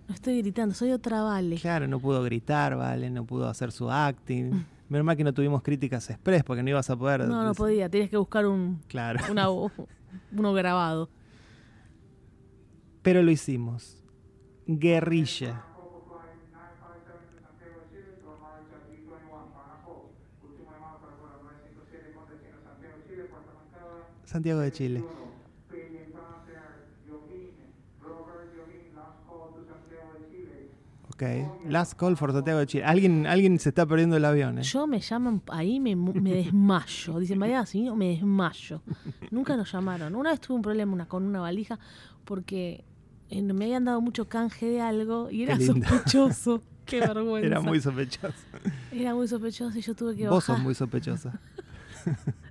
[0.07, 1.55] No estoy gritando, soy otra Vale.
[1.55, 3.09] Claro, no pudo gritar, ¿vale?
[3.09, 4.63] No pudo hacer su acting.
[4.87, 7.21] Menos mal que no tuvimos críticas express porque no ibas a poder.
[7.27, 9.19] No, no podía, tenías que buscar un, Claro.
[9.31, 11.09] una- uno grabado.
[13.01, 14.01] Pero lo hicimos.
[14.67, 15.63] Guerrilla.
[24.25, 25.03] Santiago de Chile.
[31.15, 31.23] Ok.
[31.69, 32.83] Last call for Santiago de Chile.
[32.83, 34.63] Alguien, alguien se está perdiendo el avión, ¿eh?
[34.63, 37.19] Yo me llaman, ahí me, me desmayo.
[37.19, 38.81] Dicen, María, así me desmayo.
[39.31, 40.13] Nunca nos llamaron.
[40.15, 41.79] Una vez tuve un problema una, con una valija
[42.25, 42.83] porque
[43.31, 46.61] me habían dado mucho canje de algo y era sospechoso.
[46.85, 47.47] Qué vergüenza.
[47.47, 48.33] Era muy sospechoso.
[48.91, 50.57] Era muy sospechoso y yo tuve que Vos bajar.
[50.57, 51.39] sos muy sospechosa.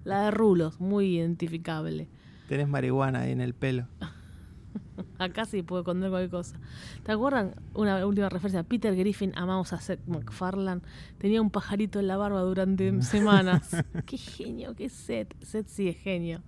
[0.05, 2.09] La de rulos, muy identificable.
[2.49, 3.87] Tenés marihuana ahí en el pelo.
[5.19, 6.57] Acá sí puedo contar cualquier cosa.
[7.05, 7.55] ¿Te acuerdan?
[7.75, 8.63] Una última referencia.
[8.65, 10.81] Peter Griffin, amamos a Seth MacFarlane.
[11.19, 13.77] Tenía un pajarito en la barba durante semanas.
[14.07, 15.35] qué genio, qué Seth.
[15.43, 16.43] Seth sí es genio.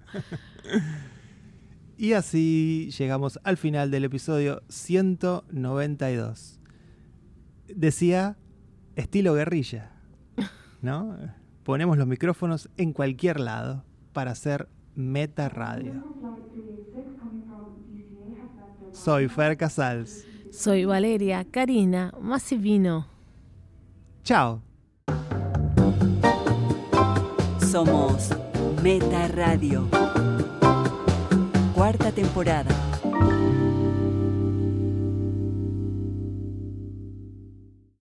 [1.96, 6.60] Y así llegamos al final del episodio 192.
[7.68, 8.36] Decía
[8.96, 9.92] estilo guerrilla,
[10.82, 11.16] ¿no?
[11.62, 15.92] Ponemos los micrófonos en cualquier lado para hacer meta radio.
[19.04, 20.24] Soy Fer Casals.
[20.50, 23.06] Soy Valeria Karina Massivino.
[24.24, 24.62] Chao.
[27.60, 28.30] Somos
[28.82, 29.86] Meta Radio.
[31.74, 32.74] Cuarta temporada.